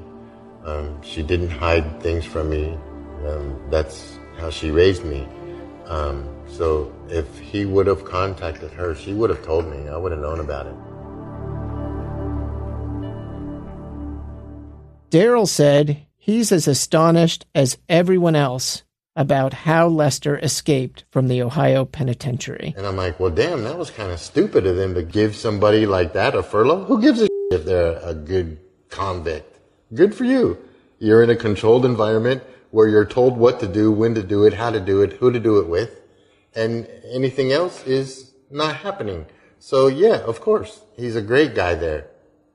Um, 0.64 1.02
she 1.02 1.22
didn't 1.22 1.50
hide 1.50 2.00
things 2.00 2.24
from 2.24 2.50
me. 2.50 2.78
Um, 3.26 3.60
that's 3.70 4.18
how 4.38 4.50
she 4.50 4.70
raised 4.70 5.04
me. 5.04 5.26
Um, 5.86 6.28
so 6.46 6.92
if 7.08 7.38
he 7.38 7.64
would 7.64 7.86
have 7.86 8.04
contacted 8.04 8.70
her, 8.72 8.94
she 8.94 9.12
would 9.12 9.30
have 9.30 9.44
told 9.44 9.66
me. 9.66 9.88
I 9.88 9.96
would 9.96 10.12
have 10.12 10.20
known 10.20 10.40
about 10.40 10.66
it. 10.66 10.74
Darrell 15.10 15.46
said 15.46 16.06
he's 16.16 16.52
as 16.52 16.66
astonished 16.66 17.44
as 17.54 17.76
everyone 17.88 18.36
else 18.36 18.82
about 19.14 19.52
how 19.52 19.86
Lester 19.86 20.38
escaped 20.38 21.04
from 21.10 21.28
the 21.28 21.42
Ohio 21.42 21.84
penitentiary. 21.84 22.72
And 22.76 22.86
I'm 22.86 22.96
like, 22.96 23.20
well, 23.20 23.30
damn, 23.30 23.62
that 23.64 23.76
was 23.76 23.90
kind 23.90 24.10
of 24.10 24.18
stupid 24.18 24.66
of 24.66 24.76
them 24.76 24.94
to 24.94 25.02
give 25.02 25.36
somebody 25.36 25.84
like 25.84 26.14
that 26.14 26.34
a 26.34 26.42
furlough. 26.42 26.84
Who 26.84 27.02
gives 27.02 27.20
a 27.20 27.28
if 27.50 27.66
they're 27.66 27.98
a 28.02 28.14
good 28.14 28.58
convict? 28.88 29.51
Good 29.94 30.14
for 30.14 30.24
you. 30.24 30.58
You're 30.98 31.22
in 31.22 31.30
a 31.30 31.36
controlled 31.36 31.84
environment 31.84 32.42
where 32.70 32.88
you're 32.88 33.04
told 33.04 33.36
what 33.36 33.60
to 33.60 33.68
do, 33.68 33.92
when 33.92 34.14
to 34.14 34.22
do 34.22 34.44
it, 34.44 34.54
how 34.54 34.70
to 34.70 34.80
do 34.80 35.02
it, 35.02 35.14
who 35.14 35.30
to 35.30 35.40
do 35.40 35.58
it 35.58 35.68
with, 35.68 36.00
and 36.54 36.88
anything 37.12 37.52
else 37.52 37.84
is 37.86 38.32
not 38.50 38.76
happening. 38.76 39.26
So 39.58 39.88
yeah, 39.88 40.18
of 40.20 40.40
course, 40.40 40.80
he's 40.96 41.16
a 41.16 41.22
great 41.22 41.54
guy 41.54 41.74
there. 41.74 42.06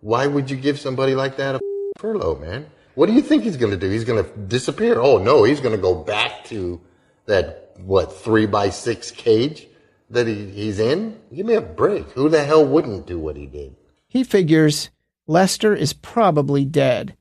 Why 0.02 0.26
would 0.26 0.50
you 0.50 0.58
give 0.58 0.80
somebody 0.80 1.14
like 1.14 1.38
that 1.38 1.56
a 1.56 1.60
furlough, 2.00 2.40
man? 2.40 2.68
What 2.96 3.06
do 3.08 3.14
you 3.14 3.22
think 3.22 3.44
he's 3.44 3.58
going 3.58 3.72
to 3.72 3.78
do? 3.78 3.90
He's 3.90 4.06
going 4.06 4.24
to 4.24 4.30
disappear? 4.40 5.00
Oh 5.00 5.20
no, 5.20 5.44
he's 5.44 5.60
going 5.60 5.76
to 5.76 5.82
go 5.82 5.94
back 5.94 6.46
to 6.46 6.82
that, 7.26 7.74
what, 7.78 8.16
three 8.16 8.48
by 8.48 8.70
six 8.70 9.12
cage 9.12 9.68
that 10.10 10.26
he, 10.26 10.50
he's 10.50 10.80
in? 10.80 11.20
Give 11.36 11.46
me 11.46 11.54
a 11.54 11.62
break. 11.62 12.10
Who 12.12 12.30
the 12.30 12.44
hell 12.44 12.66
wouldn't 12.66 13.06
do 13.06 13.20
what 13.20 13.36
he 13.36 13.46
did? 13.46 13.76
He 14.08 14.24
figures 14.24 14.90
Lester 15.28 15.76
is 15.76 15.92
probably 15.92 16.64
dead, 16.64 17.16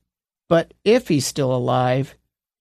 but 0.48 0.74
if 0.84 1.08
he's 1.08 1.26
still 1.26 1.54
alive, 1.54 2.14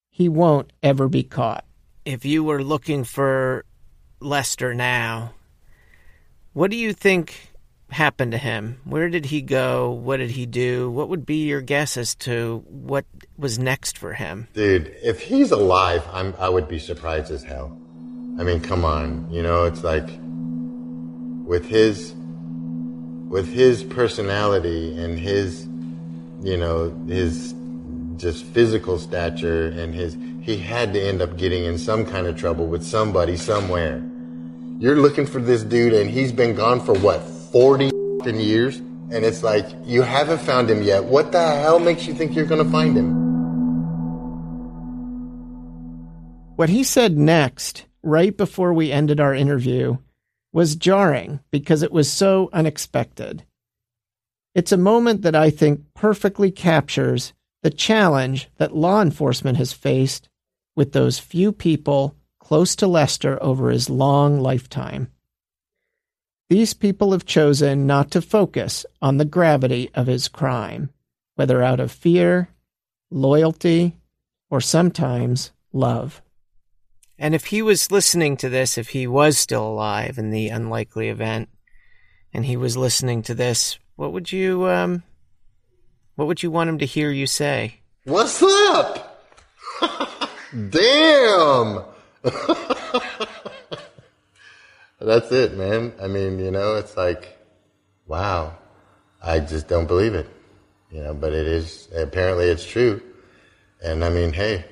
he 0.09 0.29
won't 0.29 0.71
ever 0.81 1.07
be 1.07 1.23
caught. 1.23 1.65
If 2.05 2.25
you 2.25 2.43
were 2.43 2.63
looking 2.63 3.03
for 3.03 3.65
Lester 4.19 4.73
now, 4.73 5.33
what 6.53 6.71
do 6.71 6.77
you 6.77 6.93
think 6.93 7.51
happened 7.89 8.31
to 8.31 8.38
him? 8.38 8.79
Where 8.83 9.09
did 9.09 9.25
he 9.25 9.41
go? 9.41 9.91
What 9.91 10.17
did 10.17 10.31
he 10.31 10.45
do? 10.45 10.89
What 10.89 11.09
would 11.09 11.25
be 11.25 11.47
your 11.47 11.61
guess 11.61 11.97
as 11.97 12.15
to 12.15 12.63
what 12.67 13.05
was 13.38 13.59
next 13.59 13.97
for 13.97 14.13
him? 14.13 14.47
Dude, 14.53 14.95
if 15.01 15.21
he's 15.21 15.51
alive, 15.51 16.03
I'm 16.11 16.33
I 16.39 16.49
would 16.49 16.67
be 16.67 16.79
surprised 16.79 17.31
as 17.31 17.43
hell. 17.43 17.77
I 18.39 18.43
mean, 18.43 18.59
come 18.59 18.83
on, 18.83 19.29
you 19.31 19.41
know, 19.41 19.65
it's 19.65 19.83
like 19.83 20.07
with 21.45 21.65
his 21.65 22.13
with 23.29 23.51
his 23.51 23.83
personality 23.83 24.97
and 24.97 25.17
his 25.17 25.67
you 26.41 26.57
know, 26.57 26.91
his 27.07 27.53
just 28.18 28.45
physical 28.45 28.97
stature 28.97 29.68
and 29.68 29.93
his 29.93 30.18
he 30.41 30.57
had 30.57 30.93
to 30.93 31.01
end 31.01 31.22
up 31.22 31.38
getting 31.38 31.66
in 31.66 31.78
some 31.78 32.05
kind 32.05 32.28
of 32.28 32.38
trouble 32.38 32.68
with 32.68 32.84
somebody 32.84 33.36
somewhere. 33.36 34.03
You're 34.80 34.97
looking 34.97 35.26
for 35.26 35.41
this 35.41 35.63
dude 35.63 35.93
and 35.93 36.09
he's 36.09 36.32
been 36.32 36.53
gone 36.53 36.80
for 36.80 36.93
what, 36.99 37.20
40 37.51 37.89
years? 38.34 38.78
And 38.78 39.24
it's 39.26 39.41
like, 39.43 39.66
you 39.84 40.01
haven't 40.01 40.41
found 40.41 40.70
him 40.70 40.84
yet. 40.84 41.05
What 41.05 41.32
the 41.32 41.41
hell 41.41 41.80
makes 41.80 42.05
you 42.05 42.13
think 42.13 42.36
you're 42.36 42.45
going 42.45 42.63
to 42.63 42.72
find 42.72 42.97
him? 42.97 43.26
What 46.55 46.70
he 46.70 46.84
said 46.84 47.18
next, 47.18 47.86
right 48.03 48.36
before 48.36 48.74
we 48.74 48.91
ended 48.91 49.20
our 49.20 49.34
interview, 49.34 49.97
was 50.53 50.76
jarring 50.76 51.39
because 51.51 51.84
it 51.84 51.91
was 51.91 52.11
so 52.11 52.49
unexpected. 52.53 53.43
It's 54.53 54.72
a 54.72 54.78
moment 54.78 55.22
that 55.24 55.36
I 55.36 55.49
think 55.49 55.82
perfectly 55.93 56.49
captures 56.49 57.34
the 57.66 57.72
challenge 57.72 58.47
that 58.57 58.76
law 58.76 59.01
enforcement 59.01 59.57
has 59.57 59.74
faced 59.74 60.30
with 60.76 60.91
those 60.91 61.18
few 61.18 61.51
people 61.51 62.16
close 62.38 62.76
to 62.76 62.86
Lester 62.86 63.41
over 63.41 63.72
his 63.72 63.89
long 63.89 64.39
lifetime. 64.39 65.11
These 66.47 66.76
people 66.76 67.11
have 67.11 67.26
chosen 67.26 67.88
not 67.88 68.11
to 68.11 68.22
focus 68.22 68.86
on 69.01 69.18
the 69.18 69.26
gravity 69.26 69.89
of 69.95 70.05
his 70.05 70.28
crime, 70.28 70.91
whether 71.34 71.63
out 71.63 71.80
of 71.80 71.91
fear, 71.91 72.49
loyalty, 73.09 73.97
or 74.51 74.61
sometimes 74.61 75.51
love. 75.74 76.22
And 77.18 77.34
if 77.34 77.45
he 77.45 77.63
was 77.63 77.89
listening 77.89 78.38
to 78.38 78.49
this, 78.49 78.78
if 78.78 78.89
he 78.89 79.07
was 79.07 79.39
still 79.39 79.68
alive 79.68 80.20
in 80.20 80.30
the 80.30 80.49
unlikely 80.49 81.09
event, 81.09 81.49
and 82.32 82.45
he 82.45 82.57
was 82.57 82.78
listening 82.78 83.24
to 83.24 83.34
this, 83.34 83.80
what 83.95 84.13
would 84.13 84.32
you 84.32 84.68
um 84.70 85.01
what 86.16 86.28
would 86.28 86.43
you 86.43 86.51
want 86.51 86.70
him 86.70 86.78
to 86.80 86.86
hear 86.86 87.11
you 87.11 87.28
say? 87.28 87.80
What's 88.05 88.41
up? 88.41 89.24
Damn. 90.70 91.84
That's 94.99 95.32
it, 95.32 95.55
man. 95.55 95.93
I 96.01 96.07
mean, 96.07 96.39
you 96.39 96.51
know, 96.51 96.76
it's 96.76 96.95
like, 96.95 97.38
wow. 98.07 98.57
I 99.22 99.39
just 99.39 99.68
don't 99.68 99.88
believe 99.88 100.13
it. 100.13 100.30
You 100.91 101.01
know, 101.01 101.13
but 101.13 101.34
it 101.34 101.47
is, 101.47 101.89
apparently 101.95 102.45
it's 102.45 102.66
true. 102.66 103.01
And 103.84 104.03
I 104.03 104.09
mean, 104.09 104.32
hey, 104.32 104.63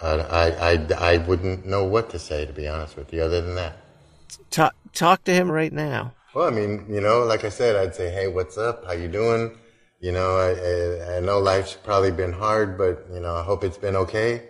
I, 0.00 0.08
I, 0.08 0.72
I, 0.72 0.86
I 0.98 1.16
wouldn't 1.18 1.64
know 1.66 1.84
what 1.84 2.10
to 2.10 2.18
say, 2.18 2.44
to 2.44 2.52
be 2.52 2.68
honest 2.68 2.96
with 2.96 3.12
you, 3.12 3.22
other 3.22 3.40
than 3.40 3.54
that. 3.54 3.76
Talk, 4.50 4.74
talk 4.92 5.24
to 5.24 5.32
him 5.32 5.50
right 5.50 5.72
now. 5.72 6.12
Well, 6.38 6.46
I 6.46 6.50
mean, 6.50 6.86
you 6.88 7.00
know, 7.00 7.24
like 7.24 7.42
I 7.42 7.48
said, 7.48 7.74
I'd 7.74 7.96
say, 7.96 8.10
hey, 8.10 8.28
what's 8.28 8.56
up? 8.56 8.84
How 8.84 8.92
you 8.92 9.08
doing? 9.08 9.58
You 9.98 10.12
know, 10.12 10.36
I, 10.36 11.14
I, 11.14 11.16
I 11.16 11.18
know 11.20 11.40
life's 11.40 11.74
probably 11.74 12.12
been 12.12 12.32
hard, 12.32 12.78
but, 12.78 13.06
you 13.12 13.18
know, 13.18 13.34
I 13.34 13.42
hope 13.42 13.64
it's 13.64 13.76
been 13.76 13.96
okay. 13.96 14.44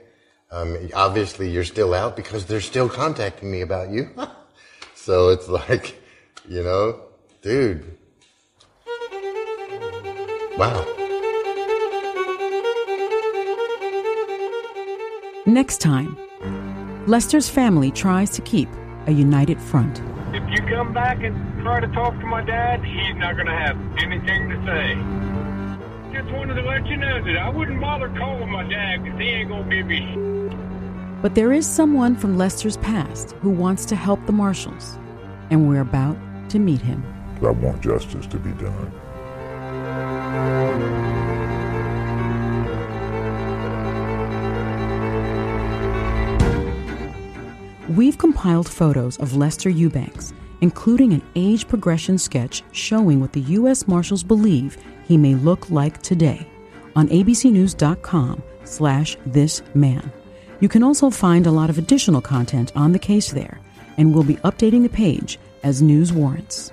Um, 0.50 0.76
obviously 0.92 1.48
you're 1.48 1.64
still 1.64 1.94
out 1.94 2.14
because 2.14 2.44
they're 2.44 2.60
still 2.60 2.90
contacting 2.90 3.50
me 3.50 3.62
about 3.62 3.88
you. 3.88 4.10
so 4.94 5.30
it's 5.30 5.48
like, 5.48 5.98
you 6.46 6.62
know, 6.62 7.04
dude. 7.40 7.96
Wow. 10.58 10.84
Next 15.46 15.80
time, 15.80 16.18
Lester's 17.06 17.48
family 17.48 17.90
tries 17.90 18.28
to 18.32 18.42
keep 18.42 18.68
a 19.06 19.10
united 19.10 19.58
front. 19.58 20.02
If 20.48 20.60
you 20.60 20.66
come 20.66 20.94
back 20.94 21.22
and 21.22 21.60
try 21.60 21.78
to 21.78 21.86
talk 21.88 22.18
to 22.20 22.26
my 22.26 22.42
dad, 22.42 22.82
he's 22.82 23.14
not 23.16 23.34
going 23.34 23.48
to 23.48 23.52
have 23.52 23.76
anything 23.98 24.48
to 24.48 24.56
say. 24.64 24.94
Just 26.18 26.32
wanted 26.34 26.54
to 26.54 26.62
let 26.62 26.86
you 26.86 26.96
know 26.96 27.22
that 27.22 27.36
I 27.36 27.50
wouldn't 27.50 27.78
bother 27.82 28.08
calling 28.16 28.50
my 28.50 28.66
dad 28.66 29.04
because 29.04 29.20
he 29.20 29.26
ain't 29.26 29.50
going 29.50 29.68
to 29.68 29.76
give 29.76 29.86
me 29.86 29.98
shit. 29.98 31.20
But 31.20 31.34
there 31.34 31.52
is 31.52 31.66
someone 31.66 32.16
from 32.16 32.38
Lester's 32.38 32.78
past 32.78 33.32
who 33.42 33.50
wants 33.50 33.84
to 33.86 33.96
help 33.96 34.24
the 34.24 34.32
Marshals, 34.32 34.96
and 35.50 35.68
we're 35.68 35.82
about 35.82 36.16
to 36.48 36.58
meet 36.58 36.80
him. 36.80 37.04
I 37.42 37.50
want 37.50 37.82
justice 37.82 38.26
to 38.28 38.38
be 38.38 38.52
done. 38.52 38.90
We've 47.98 48.16
compiled 48.16 48.68
photos 48.68 49.16
of 49.16 49.34
Lester 49.34 49.68
Eubanks, 49.68 50.32
including 50.60 51.12
an 51.12 51.22
age 51.34 51.66
progression 51.66 52.16
sketch 52.16 52.62
showing 52.70 53.18
what 53.18 53.32
the 53.32 53.40
U.S. 53.40 53.88
Marshals 53.88 54.22
believe 54.22 54.78
he 55.08 55.16
may 55.16 55.34
look 55.34 55.68
like 55.68 56.00
today 56.00 56.46
on 56.94 57.08
abcnews.com 57.08 58.40
slash 58.62 59.16
this 59.26 59.62
man. 59.74 60.12
You 60.60 60.68
can 60.68 60.84
also 60.84 61.10
find 61.10 61.44
a 61.44 61.50
lot 61.50 61.70
of 61.70 61.76
additional 61.78 62.20
content 62.20 62.70
on 62.76 62.92
the 62.92 63.00
case 63.00 63.32
there, 63.32 63.58
and 63.96 64.14
we'll 64.14 64.22
be 64.22 64.36
updating 64.36 64.84
the 64.84 64.88
page 64.88 65.40
as 65.64 65.82
news 65.82 66.12
warrants. 66.12 66.70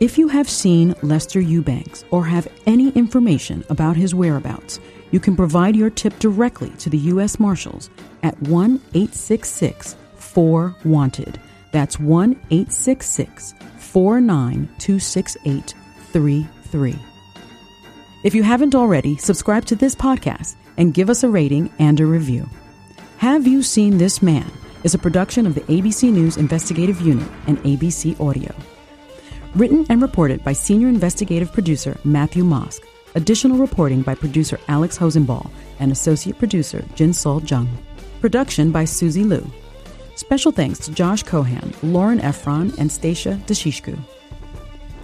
If 0.00 0.18
you 0.18 0.26
have 0.26 0.50
seen 0.50 0.96
Lester 1.00 1.38
Eubanks 1.40 2.04
or 2.10 2.24
have 2.24 2.48
any 2.66 2.88
information 2.96 3.64
about 3.68 3.94
his 3.94 4.16
whereabouts, 4.16 4.80
you 5.12 5.20
can 5.20 5.36
provide 5.36 5.76
your 5.76 5.90
tip 5.90 6.18
directly 6.18 6.70
to 6.70 6.90
the 6.90 6.98
U.S. 6.98 7.38
Marshals 7.38 7.88
at 8.24 8.36
1 8.42 8.80
866 8.94 9.94
4 10.32 10.76
Wanted. 10.84 11.40
That's 11.72 11.98
1 11.98 12.30
866 12.50 13.54
49 13.78 14.68
26833. 14.78 16.98
If 18.22 18.34
you 18.34 18.42
haven't 18.42 18.74
already, 18.74 19.16
subscribe 19.16 19.64
to 19.66 19.74
this 19.74 19.94
podcast 19.94 20.54
and 20.76 20.94
give 20.94 21.10
us 21.10 21.24
a 21.24 21.28
rating 21.28 21.70
and 21.78 21.98
a 21.98 22.06
review. 22.06 22.48
Have 23.16 23.46
You 23.46 23.62
Seen 23.62 23.98
This 23.98 24.22
Man 24.22 24.50
is 24.84 24.94
a 24.94 24.98
production 24.98 25.46
of 25.46 25.54
the 25.54 25.62
ABC 25.62 26.12
News 26.12 26.36
Investigative 26.36 27.00
Unit 27.00 27.28
and 27.46 27.58
ABC 27.64 28.18
Audio. 28.20 28.54
Written 29.54 29.84
and 29.90 30.00
reported 30.00 30.44
by 30.44 30.52
senior 30.52 30.88
investigative 30.88 31.52
producer 31.52 31.98
Matthew 32.04 32.44
Mosk. 32.44 32.80
Additional 33.16 33.58
reporting 33.58 34.02
by 34.02 34.14
producer 34.14 34.60
Alex 34.68 34.96
Hosenball 34.96 35.50
and 35.80 35.90
associate 35.90 36.38
producer 36.38 36.84
Jin 36.94 37.12
Sol 37.12 37.42
Jung. 37.42 37.68
Production 38.20 38.70
by 38.70 38.84
Susie 38.84 39.24
Liu. 39.24 39.44
Special 40.20 40.52
thanks 40.52 40.78
to 40.80 40.92
Josh 40.92 41.22
Cohan, 41.22 41.72
Lauren 41.82 42.18
Efron, 42.18 42.76
and 42.76 42.92
Stacia 42.92 43.40
Deshishku. 43.46 43.98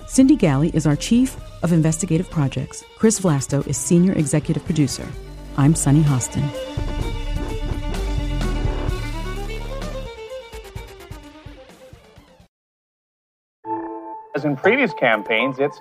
Cindy 0.06 0.36
Galli 0.36 0.68
is 0.74 0.86
our 0.86 0.94
Chief 0.94 1.38
of 1.62 1.72
Investigative 1.72 2.30
Projects. 2.30 2.84
Chris 2.98 3.18
Vlasto 3.18 3.66
is 3.66 3.78
Senior 3.78 4.12
Executive 4.12 4.62
Producer. 4.66 5.08
I'm 5.56 5.74
Sunny 5.74 6.02
Hostin. 6.02 6.44
As 14.34 14.44
in 14.44 14.54
previous 14.56 14.92
campaigns, 15.00 15.56
it's 15.58 15.80